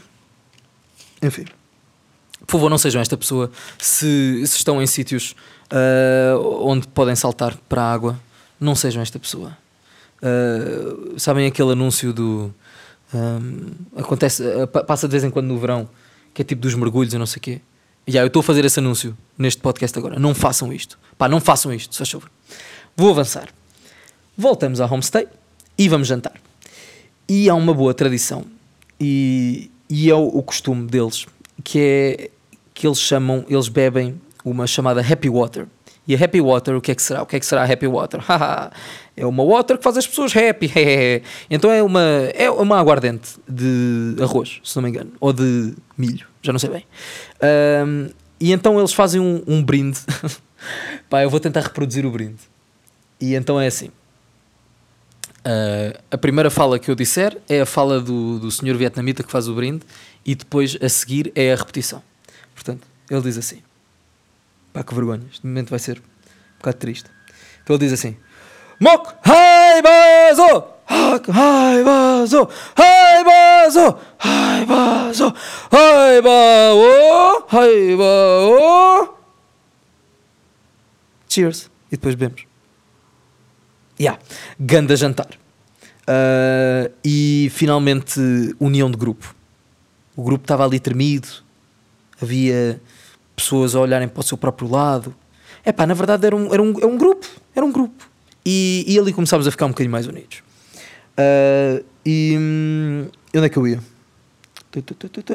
[1.22, 1.46] enfim
[2.48, 5.36] por favor, não sejam esta pessoa se, se estão em sítios
[5.70, 8.18] uh, onde podem saltar para a água.
[8.58, 9.54] Não sejam esta pessoa.
[10.22, 12.52] Uh, sabem aquele anúncio do.
[13.96, 15.88] Acontece, uh, passa de vez em quando no verão,
[16.34, 17.60] que é tipo dos mergulhos e não sei o quê.
[18.06, 20.18] E yeah, eu estou a fazer esse anúncio neste podcast agora.
[20.18, 20.98] Não façam isto.
[21.16, 22.30] Pá, não façam isto, faz favor.
[22.96, 23.48] Vou avançar.
[24.36, 25.28] Voltamos à homestay
[25.76, 26.34] e vamos jantar.
[27.28, 28.44] E há uma boa tradição.
[28.98, 31.26] E, e é o, o costume deles,
[31.62, 32.30] que é
[32.72, 35.66] que eles chamam, eles bebem uma chamada Happy Water.
[36.06, 37.22] E a Happy Water, o que é que será?
[37.22, 38.20] O que é que será a Happy Water?
[39.18, 40.72] é uma water que faz as pessoas happy.
[41.50, 42.02] então é uma,
[42.34, 46.70] é uma aguardente de arroz, se não me engano, ou de milho, já não sei
[46.70, 46.86] bem.
[47.84, 48.10] Um,
[48.40, 49.98] e então eles fazem um, um brinde.
[51.10, 52.38] Pá, eu vou tentar reproduzir o brinde.
[53.20, 53.90] E então é assim:
[55.38, 59.30] Uh, a primeira fala que eu disser é a fala do, do senhor vietnamita que
[59.30, 59.82] faz o brinde
[60.26, 62.02] e depois a seguir é a repetição.
[62.54, 63.62] Portanto, ele diz assim:
[64.72, 67.08] pá, que vergonha, este momento vai ser um bocado triste.
[67.62, 68.16] Então ele diz assim:
[68.80, 75.34] Mok hai bazo, hak hai bazo, hai bazo, hai bazo,
[75.72, 79.18] hai bao, hai bao.
[81.28, 81.68] Cheers.
[81.90, 82.46] E depois bebemos.
[83.98, 84.20] Yeah.
[84.60, 85.30] Ganda jantar.
[86.06, 88.20] Uh, e finalmente
[88.60, 89.34] união de grupo.
[90.14, 91.28] O grupo estava ali tremido,
[92.22, 92.80] havia
[93.34, 95.12] pessoas a olharem para o seu próprio lado.
[95.64, 97.26] É pá, na verdade era um, era um, era um grupo,
[97.56, 98.08] era um grupo.
[98.50, 100.38] E, e ali começámos a ficar um bocadinho mais unidos.
[101.18, 103.78] Uh, e hum, onde é que eu ia?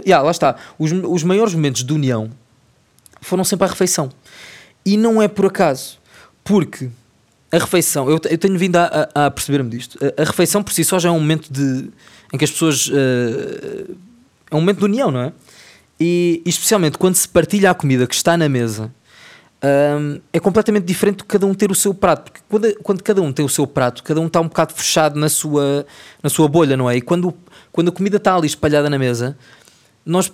[0.03, 0.55] Yeah, lá está.
[0.79, 2.31] Os, os maiores momentos de união
[3.21, 4.09] foram sempre a refeição.
[4.83, 5.99] E não é por acaso,
[6.43, 6.89] porque
[7.51, 9.99] a refeição, eu, eu tenho vindo a, a, a perceber-me disto.
[10.03, 11.91] A, a, refeição por si só já é um momento de,
[12.33, 12.87] em que as pessoas.
[12.87, 13.95] Uh,
[14.49, 15.33] é um momento de união, não é?
[15.99, 18.91] E, especialmente quando se partilha a comida que está na mesa,
[19.63, 22.31] um, é completamente diferente de cada um ter o seu prato.
[22.31, 25.17] Porque quando, quando cada um tem o seu prato, cada um está um bocado fechado
[25.17, 25.85] na sua,
[26.21, 26.97] na sua bolha, não é?
[26.97, 27.33] E quando,
[27.71, 29.37] quando a comida está ali espalhada na mesa,
[30.05, 30.31] nós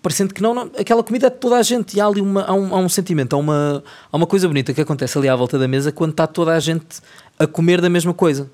[0.00, 2.42] parecendo que não, não, aquela comida é de toda a gente e há ali uma,
[2.42, 5.36] há, um, há um sentimento, há uma, há uma coisa bonita que acontece ali à
[5.36, 7.02] volta da mesa quando está toda a gente
[7.38, 8.50] a comer da mesma coisa.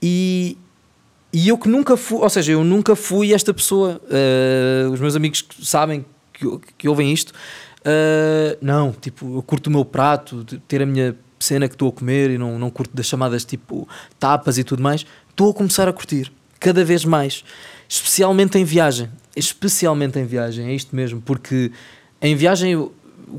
[0.00, 0.56] E,
[1.32, 4.00] e eu que nunca fui, ou seja, eu nunca fui esta pessoa.
[4.04, 6.46] Uh, os meus amigos sabem que,
[6.78, 7.32] que ouvem isto.
[7.86, 11.92] Uh, não, tipo, eu curto o meu prato, ter a minha cena que estou a
[11.92, 13.86] comer e não, não curto das chamadas tipo
[14.18, 15.04] tapas e tudo mais.
[15.28, 17.44] Estou a começar a curtir, cada vez mais.
[17.88, 19.10] Especialmente em viagem.
[19.36, 21.70] Especialmente em viagem, é isto mesmo, porque
[22.22, 22.90] em viagem,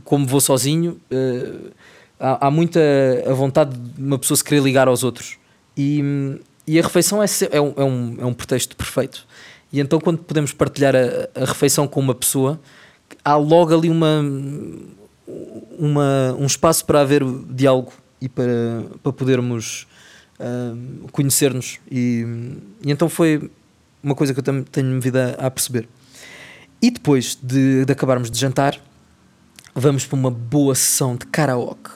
[0.03, 1.71] como vou sozinho, uh,
[2.19, 2.79] há, há muita
[3.27, 5.37] a vontade de uma pessoa se querer ligar aos outros.
[5.75, 9.25] E e a refeição é, é, um, é, um, é um pretexto perfeito.
[9.71, 12.59] E então, quando podemos partilhar a, a refeição com uma pessoa,
[13.25, 14.21] há logo ali uma,
[15.77, 19.87] uma, um espaço para haver diálogo e para, para podermos
[20.39, 21.79] uh, conhecer-nos.
[21.91, 22.25] E,
[22.85, 23.51] e, então foi
[24.03, 25.89] uma coisa que eu tenho vindo a, a perceber.
[26.81, 28.79] E depois de, de, acabarmos de jantar,
[29.73, 31.89] vamos para uma boa sessão de karaoke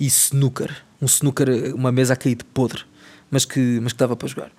[0.00, 0.74] e snooker.
[1.00, 2.84] Um snooker, uma mesa a cair de podre
[3.32, 4.52] mas que, mas que dava para jogar.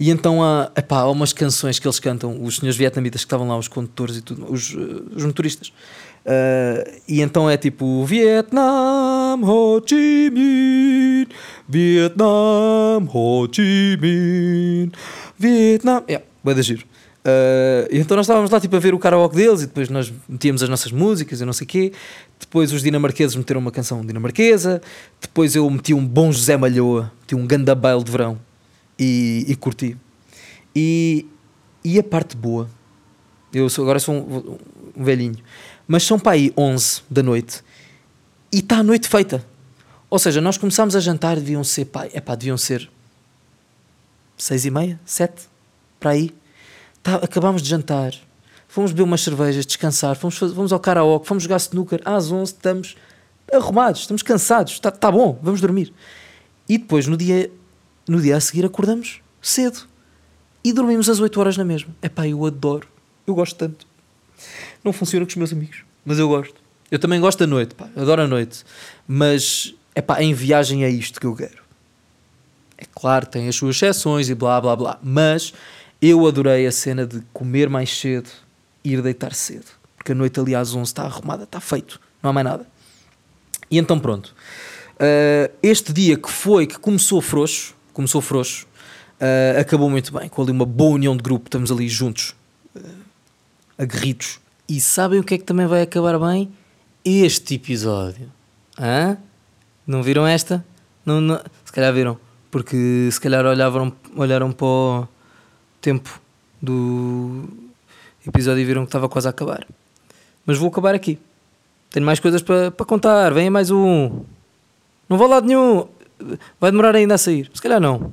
[0.00, 3.46] E então há, epá, há umas canções que eles cantam, os senhores vietnamitas que estavam
[3.46, 5.68] lá, os condutores e tudo, os, eh, os motoristas.
[6.24, 11.28] Uh, e então é tipo Vietnam, Ho Chi Minh,
[11.68, 14.90] Vietnam, Ho Chi Minh,
[15.38, 16.02] Vietnam.
[16.08, 16.86] Yeah, vai dar giro.
[17.20, 20.62] Uh, então nós estávamos lá tipo, a ver o karaoke deles e depois nós metíamos
[20.62, 21.92] as nossas músicas e não sei o quê.
[22.38, 24.80] Depois os dinamarqueses meteram uma canção dinamarquesa.
[25.20, 28.38] Depois eu meti um bom José Malhoa, meti um ganda baile de verão
[29.00, 29.96] e, e curti.
[30.76, 31.26] E,
[31.82, 32.68] e a parte boa,
[33.52, 34.58] eu sou, agora sou um,
[34.96, 35.38] um velhinho,
[35.88, 37.64] mas são para aí 11 da noite
[38.52, 39.44] e está a noite feita.
[40.08, 42.88] Ou seja, nós começámos a jantar, deviam ser, pá, é pá, deviam ser
[44.36, 45.48] 6 e meia, 7,
[45.98, 46.34] para aí
[47.02, 48.12] Tá, acabámos de jantar,
[48.68, 52.96] fomos beber umas cervejas, descansar, fomos, fomos ao karaoke, fomos jogar snooker, às 11 estamos
[53.50, 55.92] arrumados, estamos cansados, está tá bom, vamos dormir.
[56.68, 57.50] E depois, no dia,
[58.10, 59.82] no dia a seguir, acordamos cedo
[60.64, 61.94] e dormimos às 8 horas na mesma.
[62.02, 62.88] É pá, eu adoro,
[63.24, 63.86] eu gosto tanto.
[64.82, 66.56] Não funciona com os meus amigos, mas eu gosto.
[66.90, 68.64] Eu também gosto da noite, pá, adoro a noite,
[69.06, 71.62] mas é pá, em viagem é isto que eu quero.
[72.76, 75.54] É claro, tem as suas exceções e blá blá blá, mas
[76.02, 78.28] eu adorei a cena de comer mais cedo
[78.82, 79.66] e ir deitar cedo.
[79.96, 82.66] Porque a noite ali às 11 está arrumada, está feito, não há mais nada.
[83.70, 84.34] E então pronto.
[84.96, 88.66] Uh, este dia que foi, que começou frouxo, começou frouxo,
[89.20, 92.34] uh, acabou muito bem, com ali uma boa união de grupo, estamos ali juntos,
[92.74, 92.80] uh,
[93.76, 94.40] aguerridos.
[94.66, 96.50] E sabem o que é que também vai acabar bem?
[97.04, 98.30] Este episódio.
[98.78, 99.18] Hã?
[99.86, 100.64] Não viram esta?
[101.04, 102.18] Não, não, se calhar viram,
[102.50, 105.08] porque se calhar olhavam, olharam para o
[105.80, 106.20] tempo
[106.60, 107.48] do
[108.26, 109.66] episódio e viram que estava quase a acabar.
[110.46, 111.18] Mas vou acabar aqui.
[111.90, 113.32] Tenho mais coisas para, para contar.
[113.34, 114.24] Venha mais um.
[115.08, 115.88] Não vou lá de nenhum
[116.58, 117.50] vai demorar ainda a sair.
[117.54, 118.12] Se calhar não.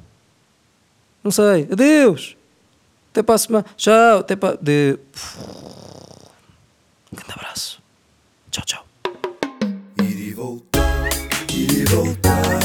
[1.24, 1.68] Não sei.
[1.72, 2.38] Adeus.
[3.12, 3.66] Até para a semana.
[3.76, 4.20] Tchau.
[4.20, 4.58] Até para.
[4.62, 4.98] De...
[7.12, 7.82] Um grande abraço.
[8.52, 8.86] Tchau, tchau.
[10.02, 11.10] Ir e voltar.
[11.50, 12.57] Ir e voltar.